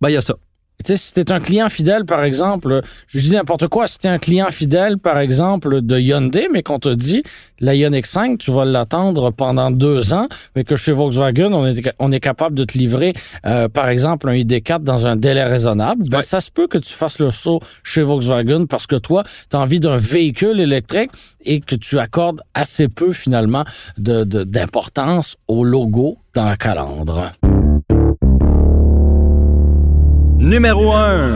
Ben, 0.02 0.08
il 0.08 0.14
y 0.14 0.16
a 0.16 0.20
ça. 0.20 0.34
Tu 0.84 0.88
sais, 0.88 0.96
si 0.96 1.14
t'es 1.14 1.30
un 1.30 1.38
client 1.38 1.68
fidèle, 1.68 2.04
par 2.04 2.24
exemple, 2.24 2.80
je 3.06 3.20
dis 3.20 3.30
n'importe 3.30 3.68
quoi, 3.68 3.86
si 3.86 3.98
t'es 3.98 4.08
un 4.08 4.18
client 4.18 4.50
fidèle, 4.50 4.98
par 4.98 5.20
exemple, 5.20 5.80
de 5.80 5.96
Hyundai, 5.96 6.48
mais 6.52 6.64
qu'on 6.64 6.80
te 6.80 6.88
dit, 6.88 7.22
la 7.60 7.76
Ioniq 7.76 8.04
5, 8.04 8.36
tu 8.36 8.50
vas 8.50 8.64
l'attendre 8.64 9.30
pendant 9.30 9.70
deux 9.70 10.12
ans, 10.12 10.26
mais 10.56 10.64
que 10.64 10.74
chez 10.74 10.90
Volkswagen, 10.90 11.52
on 11.52 11.64
est, 11.66 11.88
on 12.00 12.10
est 12.10 12.18
capable 12.18 12.56
de 12.56 12.64
te 12.64 12.76
livrer, 12.76 13.14
euh, 13.46 13.68
par 13.68 13.88
exemple, 13.90 14.28
un 14.28 14.32
ID4 14.32 14.80
dans 14.80 15.06
un 15.06 15.14
délai 15.14 15.44
raisonnable, 15.44 16.08
ben, 16.08 16.20
ça 16.20 16.40
se 16.40 16.50
peut 16.50 16.66
que 16.66 16.78
tu 16.78 16.92
fasses 16.92 17.20
le 17.20 17.30
saut 17.30 17.60
chez 17.84 18.02
Volkswagen 18.02 18.66
parce 18.66 18.88
que 18.88 18.96
toi, 18.96 19.22
tu 19.50 19.56
as 19.56 19.60
envie 19.60 19.78
d'un 19.78 19.98
véhicule 19.98 20.58
électrique 20.58 21.12
et 21.44 21.60
que 21.60 21.76
tu 21.76 22.00
accordes 22.00 22.40
assez 22.54 22.88
peu, 22.88 23.12
finalement, 23.12 23.64
de, 23.98 24.24
d'importance 24.24 25.36
au 25.46 25.62
logo 25.62 26.18
dans 26.34 26.46
la 26.46 26.56
calandre. 26.56 27.30
Numéro 30.42 30.92
1. 30.92 31.28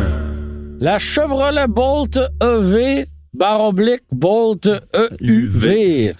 La 0.80 0.98
Chevrolet 0.98 1.68
Bolt 1.68 2.18
EV 2.42 3.06
barre 3.32 3.62
oblique 3.66 4.02
Bolt 4.10 4.68
EUV. 5.22 6.12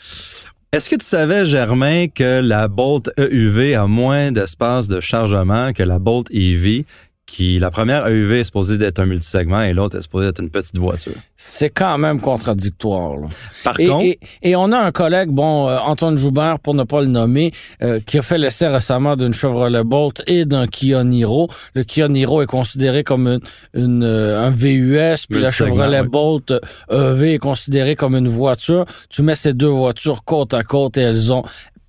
Est-ce 0.70 0.88
que 0.88 0.94
tu 0.94 1.04
savais, 1.04 1.44
Germain, 1.44 2.06
que 2.06 2.40
la 2.40 2.68
Bolt 2.68 3.10
EUV 3.18 3.74
a 3.74 3.88
moins 3.88 4.30
d'espace 4.30 4.86
de 4.86 5.00
chargement 5.00 5.72
que 5.72 5.82
la 5.82 5.98
Bolt 5.98 6.28
EV? 6.30 6.84
Qui 7.26 7.58
la 7.58 7.72
première 7.72 8.06
EUV 8.06 8.40
est 8.40 8.44
supposée 8.44 8.78
d'être 8.78 9.00
un 9.00 9.06
multisegment 9.06 9.62
et 9.62 9.72
l'autre 9.72 9.98
est 9.98 10.02
supposée 10.02 10.28
être 10.28 10.40
une 10.40 10.50
petite 10.50 10.78
voiture. 10.78 11.12
C'est 11.36 11.70
quand 11.70 11.98
même 11.98 12.20
contradictoire. 12.20 13.16
Par 13.64 13.76
contre, 13.76 14.16
et, 14.42 14.56
on 14.56 14.70
a 14.70 14.78
un 14.78 14.92
collègue, 14.92 15.30
bon, 15.30 15.68
euh, 15.68 15.76
Antoine 15.78 16.16
Joubert, 16.16 16.60
pour 16.60 16.74
ne 16.74 16.84
pas 16.84 17.00
le 17.00 17.08
nommer, 17.08 17.52
euh, 17.82 17.98
qui 18.06 18.18
a 18.18 18.22
fait 18.22 18.38
l'essai 18.38 18.68
récemment 18.68 19.16
d'une 19.16 19.32
Chevrolet 19.32 19.82
Bolt 19.82 20.22
et 20.28 20.44
d'un 20.44 20.68
Kia 20.68 21.02
Niro. 21.02 21.48
Le 21.74 21.82
Kia 21.82 22.06
Niro 22.08 22.42
est 22.42 22.46
considéré 22.46 23.02
comme 23.02 23.40
une, 23.74 24.04
euh, 24.04 24.46
un 24.46 24.50
VUS, 24.50 25.26
puis 25.28 25.40
la 25.40 25.50
Chevrolet 25.50 26.04
Bolt 26.04 26.54
EV 26.90 27.34
est 27.34 27.38
considérée 27.38 27.96
comme 27.96 28.14
une 28.14 28.28
voiture. 28.28 28.84
Tu 29.10 29.22
mets 29.22 29.34
ces 29.34 29.52
deux 29.52 29.66
voitures 29.66 30.22
côte 30.24 30.54
à 30.54 30.62
côte 30.62 30.96
et 30.96 31.02
elles 31.02 31.32
ont 31.32 31.42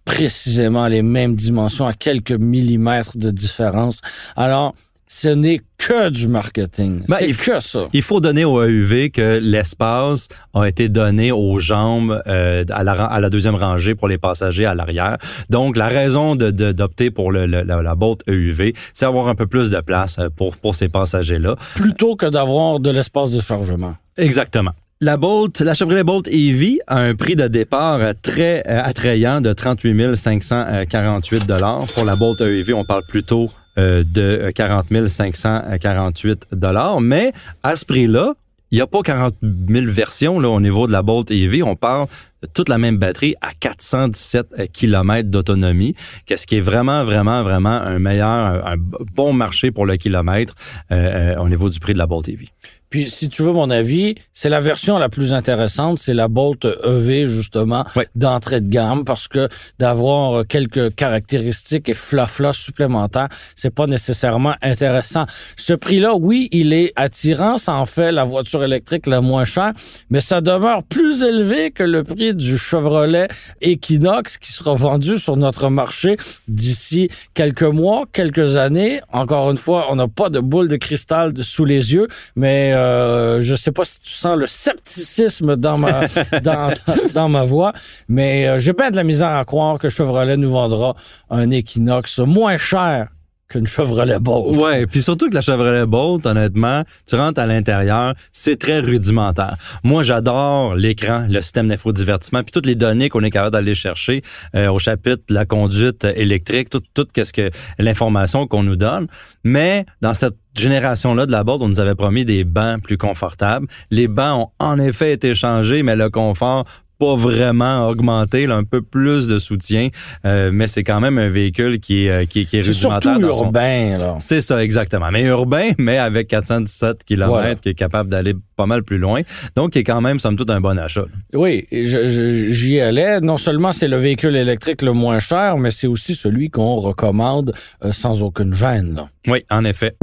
précisément 0.08 0.88
les 0.88 1.02
mêmes 1.02 1.36
dimensions 1.36 1.86
à 1.86 1.94
quelques 1.94 2.32
millimètres 2.32 3.18
de 3.18 3.30
différence. 3.30 4.00
Alors, 4.38 4.74
ce 5.08 5.30
n'est 5.30 5.62
que 5.78 6.10
du 6.10 6.28
marketing. 6.28 7.04
Ben, 7.08 7.16
c'est 7.20 7.32
que 7.32 7.60
ça. 7.62 7.88
Il 7.94 8.02
faut 8.02 8.20
donner 8.20 8.44
au 8.46 8.62
AUV 8.62 9.10
que 9.10 9.40
l'espace 9.42 10.28
a 10.54 10.66
été 10.66 10.90
donné 10.90 11.32
aux 11.32 11.60
jambes 11.60 12.22
euh, 12.28 12.66
à, 12.70 12.84
la, 12.84 12.92
à 12.92 13.20
la 13.20 13.30
deuxième 13.30 13.56
rangée 13.56 13.96
pour 13.96 14.08
les 14.10 14.18
passagers 14.18 14.66
à 14.66 14.76
l'arrière. 14.76 15.18
Donc, 15.50 15.78
la 15.78 15.88
raison 15.88 16.36
de, 16.36 16.52
d'opter 16.52 17.10
pour 17.10 17.32
le, 17.32 17.46
la, 17.46 17.64
la 17.64 17.96
Bolt 17.96 18.22
EUV, 18.28 18.74
c'est 18.94 19.06
avoir 19.06 19.30
un 19.30 19.36
peu 19.36 19.48
plus 19.48 19.70
de 19.70 19.80
place 19.80 20.20
euh, 20.20 20.30
pour, 20.30 20.58
pour 20.58 20.76
ces 20.76 20.90
passagers-là. 20.90 21.56
Plutôt 21.76 22.16
que 22.16 22.26
d'avoir 22.26 22.80
de 22.80 22.90
l'espace 22.90 23.32
de 23.32 23.40
chargement. 23.40 23.96
Exactement. 24.18 24.72
La 25.00 25.16
Bolt, 25.16 25.60
la 25.60 25.76
Chevrolet 25.76 26.04
Bolt 26.04 26.28
EV 26.28 26.80
a 26.88 26.98
un 26.98 27.14
prix 27.14 27.36
de 27.36 27.48
départ 27.48 28.00
très 28.24 28.64
euh, 28.68 28.82
attrayant 28.84 29.42
de 29.42 29.54
38 29.54 30.16
548 30.16 31.46
dollars. 31.46 31.86
Pour 31.94 32.04
la 32.04 32.16
Bolt 32.16 32.42
EV, 32.42 32.74
on 32.74 32.84
parle 32.84 33.04
plutôt 33.08 33.52
euh, 33.78 34.04
de 34.06 34.52
40 34.56 35.08
548 35.08 36.48
dollars. 36.52 37.02
Mais 37.02 37.32
à 37.64 37.76
ce 37.76 37.86
prix-là, 37.86 38.34
il 38.72 38.76
n'y 38.76 38.82
a 38.82 38.88
pas 38.88 39.02
40 39.02 39.36
000 39.42 39.86
versions 39.88 40.40
là, 40.40 40.50
au 40.50 40.60
niveau 40.60 40.88
de 40.88 40.92
la 40.92 41.02
Bolt 41.02 41.32
EV. 41.32 41.64
On 41.64 41.76
parle 41.76 42.08
toute 42.54 42.70
la 42.70 42.78
même 42.78 42.98
batterie 42.98 43.36
à 43.42 43.52
417 43.60 44.72
km 44.72 45.30
d'autonomie, 45.30 45.96
qu'est-ce 46.26 46.48
qui 46.48 46.58
est 46.58 46.62
vraiment, 46.62 47.04
vraiment, 47.04 47.44
vraiment 47.44 47.70
un 47.70 48.00
meilleur, 48.00 48.66
un 48.66 48.76
bon 48.78 49.34
marché 49.34 49.72
pour 49.72 49.86
le 49.86 49.98
kilomètre 49.98 50.54
euh, 50.92 51.36
euh, 51.36 51.42
au 51.42 51.50
niveau 51.50 51.70
du 51.70 51.80
prix 51.80 51.94
de 51.94 51.98
la 51.98 52.06
Bolt 52.06 52.28
EV. 52.30 52.50
Puis, 52.90 53.10
si 53.10 53.28
tu 53.28 53.44
veux 53.44 53.52
mon 53.52 53.70
avis, 53.70 54.16
c'est 54.34 54.48
la 54.48 54.62
version 54.62 54.98
la 54.98 55.10
plus 55.10 55.34
intéressante, 55.34 56.00
c'est 56.00 56.14
la 56.14 56.30
Bolt 56.30 56.66
EV, 56.86 57.26
justement, 57.26 57.84
d'entrée 58.16 58.62
de 58.62 58.70
gamme, 58.70 59.04
parce 59.04 59.28
que 59.28 59.50
d'avoir 59.78 60.48
quelques 60.48 60.96
caractéristiques 60.96 61.90
et 61.90 61.94
flafla 61.94 62.54
supplémentaires, 62.54 63.28
c'est 63.58 63.76
pas 63.76 63.88
nécessairement 63.88 64.56
intéressant. 64.62 65.26
Ce 65.58 65.74
prix-là, 65.74 66.16
oui, 66.16 66.48
il 66.54 66.72
est 66.72 66.94
attirant, 66.96 67.58
ça 67.58 67.74
en 67.74 67.86
fait 67.86 68.14
la 68.14 68.24
voiture 68.24 68.64
électrique 68.64 69.06
la 69.06 69.20
moins 69.20 69.44
chère, 69.44 69.74
mais 70.10 70.22
ça 70.22 70.40
demeure 70.40 70.84
plus 70.84 71.24
élevé 71.24 71.72
que 71.72 71.84
le 71.84 72.04
prix 72.04 72.27
du 72.34 72.58
Chevrolet 72.58 73.28
Equinox 73.62 74.38
qui 74.38 74.52
sera 74.52 74.76
vendu 74.76 75.18
sur 75.18 75.38
notre 75.38 75.70
marché 75.70 76.18
d'ici 76.48 77.10
quelques 77.34 77.64
mois, 77.64 78.06
quelques 78.12 78.56
années. 78.56 79.02
Encore 79.12 79.52
une 79.52 79.58
fois, 79.58 79.88
on 79.92 79.96
n'a 79.96 80.08
pas 80.08 80.30
de 80.30 80.40
boule 80.40 80.68
de 80.68 80.78
cristal 80.78 81.34
sous 81.42 81.66
les 81.66 81.94
yeux, 81.94 82.08
mais 82.36 82.74
euh, 82.74 83.42
je 83.42 83.56
sais 83.56 83.72
pas 83.72 83.86
si 83.86 84.02
tu 84.02 84.12
sens 84.12 84.38
le 84.38 84.48
scepticisme 84.48 85.56
dans 85.56 85.78
ma 85.78 86.08
dans, 86.44 86.72
dans, 87.14 87.30
ma 87.30 87.44
voix, 87.44 87.74
mais 88.08 88.48
euh, 88.48 88.60
j'ai 88.60 88.74
bien 88.74 88.92
de 88.92 88.96
la 88.96 89.04
misère 89.04 89.36
à 89.36 89.46
croire 89.46 89.80
que 89.80 89.90
Chevrolet 89.90 90.38
nous 90.38 90.52
vendra 90.52 90.96
un 91.30 91.52
Equinox 91.52 92.20
moins 92.20 92.58
cher 92.58 93.08
qu'une 93.50 93.68
Chevrolet 93.68 94.20
Bolt. 94.20 94.56
Ouais, 94.58 94.86
puis 94.88 95.02
surtout 95.02 95.30
que 95.30 95.36
la 95.36 95.42
Chevrolet 95.42 95.86
Bolt, 95.86 96.26
honnêtement, 96.26 96.84
tu 97.06 97.16
rentres 97.16 97.40
à 97.40 97.46
l'intérieur, 97.46 98.14
c'est 98.32 98.60
très 98.60 98.80
rudimentaire. 98.80 99.56
Moi, 99.84 100.04
j'adore 100.04 100.76
l'écran, 100.76 101.26
le 101.30 101.42
système 101.42 101.70
d'infodivertissement, 101.70 102.44
puis 102.44 102.52
toutes 102.52 102.66
les 102.66 102.76
données 102.76 103.10
qu'on 103.10 103.24
est 103.24 103.30
capable 103.30 103.54
d'aller 103.54 103.76
chercher 103.76 104.22
euh, 104.56 104.70
au 104.70 104.80
chapitre 104.80 105.24
la 105.30 105.46
conduite 105.46 106.04
électrique, 106.04 106.70
tout, 106.70 106.82
tout 106.94 107.08
qu'est-ce 107.14 107.34
que 107.34 107.50
l'information 107.80 108.48
qu'on 108.48 108.64
nous 108.64 108.76
donne. 108.76 109.08
Mais 109.44 109.86
dans 110.02 110.14
cette 110.14 110.36
génération-là 110.56 111.26
de 111.26 111.32
la 111.32 111.44
board, 111.44 111.62
on 111.62 111.70
nous 111.70 111.80
avait 111.80 111.96
promis 111.96 112.26
des 112.26 112.44
bancs 112.44 112.82
plus 112.82 112.98
confortables. 112.98 113.68
Les 113.92 114.08
bancs 114.08 114.50
ont 114.60 114.66
en 114.66 114.80
effet 114.80 115.14
été 115.14 115.36
changés, 115.36 115.84
mais 115.84 115.96
le 115.96 116.10
confort 116.10 116.66
pas 117.00 117.16
vraiment 117.16 117.88
augmenté, 117.88 118.48
là, 118.48 118.56
un 118.56 118.64
peu 118.64 118.82
plus 118.82 119.28
de 119.28 119.40
soutien, 119.40 119.90
euh, 120.26 120.50
mais 120.54 120.68
c'est 120.68 120.84
quand 120.84 121.00
même 121.00 121.18
un 121.18 121.30
véhicule 121.30 121.80
qui 121.80 122.06
est, 122.06 122.10
euh, 122.10 122.26
qui, 122.26 122.46
qui 122.46 122.58
est, 122.58 122.64
C'est 122.64 122.74
surtout 122.74 123.10
rudimentaire 123.10 123.36
son- 123.36 123.46
urbain, 123.46 123.98
là. 123.98 124.16
C'est 124.20 124.42
ça, 124.42 124.64
exactement. 124.64 125.10
Mais 125.12 125.24
urbain, 125.24 125.70
mais 125.78 125.98
avec 125.98 126.28
417 126.28 127.04
km, 127.06 127.28
Voilà. 127.30 127.56
qui 127.56 127.70
est 127.70 127.74
capable 127.74 128.10
d'aller 128.10 128.34
pas 128.56 128.66
mal 128.66 128.84
plus 128.84 128.98
loin. 128.98 129.22
Donc, 129.56 129.72
qui 129.74 129.80
est 129.80 129.84
quand 129.84 130.02
même, 130.02 130.20
somme 130.20 130.36
toute, 130.36 130.50
un 130.50 130.60
bon 130.62 130.78
achat. 130.80 131.06
Oui, 131.34 131.68
j'y 131.72 132.80
allais. 132.82 133.20
Non 133.22 133.38
seulement 133.38 133.72
c'est 133.72 133.88
le 133.88 133.98
véhicule 133.98 134.36
électrique 134.36 134.82
le 134.82 134.94
moins 134.94 135.20
cher, 135.20 135.58
mais 135.58 135.72
c'est 135.72 135.88
aussi 135.88 136.16
celui 136.16 136.50
qu'on 136.50 136.76
recommande 136.76 137.54
euh, 137.84 137.92
sans 137.92 138.24
aucune 138.24 138.54
gêne. 138.54 138.96
là. 138.96 139.10
Oui, 139.28 139.44
en 139.50 139.66
effet. 139.66 139.96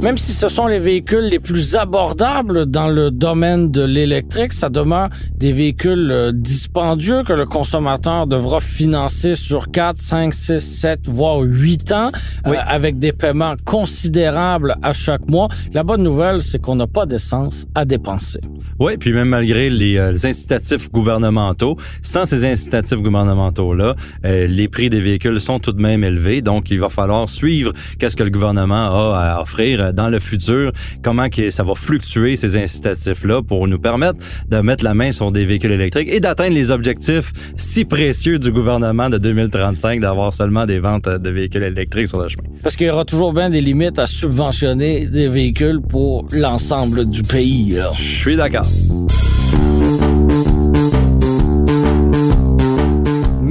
Même 0.00 0.16
si 0.16 0.30
ce 0.30 0.48
sont 0.48 0.68
les 0.68 0.78
véhicules 0.78 1.24
les 1.24 1.40
plus 1.40 1.74
abordables 1.74 2.66
dans 2.66 2.86
le 2.86 3.10
domaine 3.10 3.72
de 3.72 3.82
l'électrique, 3.82 4.52
ça 4.52 4.68
demeure 4.68 5.08
des 5.34 5.50
véhicules 5.50 6.12
euh, 6.12 6.30
dispendieux 6.32 7.24
que 7.24 7.32
le 7.32 7.46
consommateur 7.46 8.28
devra 8.28 8.60
financer 8.60 9.34
sur 9.34 9.72
4, 9.72 9.98
5, 9.98 10.32
6, 10.32 10.60
7, 10.60 11.08
voire 11.08 11.40
8 11.40 11.90
ans, 11.90 12.10
euh, 12.46 12.54
avec 12.64 13.00
des 13.00 13.12
paiements 13.12 13.56
considérables 13.64 14.76
à 14.82 14.92
chaque 14.92 15.28
mois. 15.28 15.48
La 15.72 15.82
bonne 15.82 16.04
nouvelle, 16.04 16.42
c'est 16.42 16.60
qu'on 16.60 16.76
n'a 16.76 16.86
pas 16.86 17.04
d'essence 17.04 17.66
à 17.74 17.84
dépenser. 17.84 18.40
Oui, 18.80 18.96
puis 18.96 19.12
même 19.12 19.28
malgré 19.28 19.70
les, 19.70 19.96
euh, 19.96 20.12
les 20.12 20.26
incitatifs 20.26 20.90
gouvernementaux, 20.92 21.76
sans 22.02 22.26
ces 22.26 22.44
incitatifs 22.44 22.98
gouvernementaux-là, 22.98 23.96
euh, 24.24 24.46
les 24.46 24.68
prix 24.68 24.88
des 24.88 25.00
véhicules 25.00 25.40
sont 25.40 25.58
tout 25.58 25.72
de 25.72 25.82
même 25.82 26.04
élevés. 26.04 26.42
Donc, 26.42 26.70
il 26.70 26.78
va 26.78 26.88
falloir 26.88 27.28
suivre 27.28 27.72
qu'est-ce 27.98 28.14
que 28.14 28.22
le 28.22 28.30
gouvernement 28.30 29.12
a 29.12 29.18
à 29.18 29.42
offrir 29.42 29.80
euh, 29.80 29.92
dans 29.92 30.08
le 30.08 30.20
futur, 30.20 30.72
comment 31.02 31.28
que 31.28 31.50
ça 31.50 31.64
va 31.64 31.74
fluctuer 31.74 32.36
ces 32.36 32.56
incitatifs-là 32.56 33.42
pour 33.42 33.66
nous 33.66 33.78
permettre 33.78 34.18
de 34.48 34.58
mettre 34.58 34.84
la 34.84 34.94
main 34.94 35.10
sur 35.10 35.32
des 35.32 35.44
véhicules 35.44 35.72
électriques 35.72 36.08
et 36.10 36.20
d'atteindre 36.20 36.54
les 36.54 36.70
objectifs 36.70 37.32
si 37.56 37.84
précieux 37.84 38.38
du 38.38 38.52
gouvernement 38.52 39.10
de 39.10 39.18
2035 39.18 40.00
d'avoir 40.00 40.32
seulement 40.32 40.66
des 40.66 40.78
ventes 40.78 41.08
de 41.08 41.30
véhicules 41.30 41.64
électriques 41.64 42.08
sur 42.08 42.20
le 42.20 42.28
chemin. 42.28 42.44
Parce 42.62 42.76
qu'il 42.76 42.86
y 42.86 42.90
aura 42.90 43.04
toujours 43.04 43.32
bien 43.32 43.50
des 43.50 43.60
limites 43.60 43.98
à 43.98 44.06
subventionner 44.06 45.06
des 45.06 45.28
véhicules 45.28 45.80
pour 45.80 46.26
l'ensemble 46.30 47.08
du 47.10 47.22
pays. 47.22 47.70
là. 47.70 47.90
Je 47.96 48.02
suis 48.02 48.36
d'accord. 48.36 48.67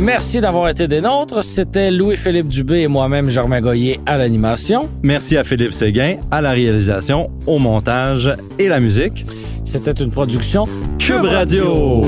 Merci 0.07 0.41
d'avoir 0.41 0.69
été 0.69 0.87
des 0.87 1.01
nôtres. 1.01 1.43
C'était 1.43 1.91
Louis-Philippe 1.91 2.47
Dubé 2.47 2.81
et 2.81 2.87
moi-même, 2.87 3.29
Germain 3.29 3.61
Goyer, 3.61 3.99
à 4.05 4.17
l'animation. 4.17 4.89
Merci 5.03 5.37
à 5.37 5.43
Philippe 5.43 5.73
Séguin, 5.73 6.17
à 6.31 6.41
la 6.41 6.51
réalisation, 6.51 7.29
au 7.45 7.59
montage 7.59 8.33
et 8.57 8.67
la 8.67 8.79
musique. 8.79 9.25
C'était 9.63 9.91
une 9.91 10.11
production 10.11 10.65
Cube 10.97 11.25
Radio. 11.25 12.03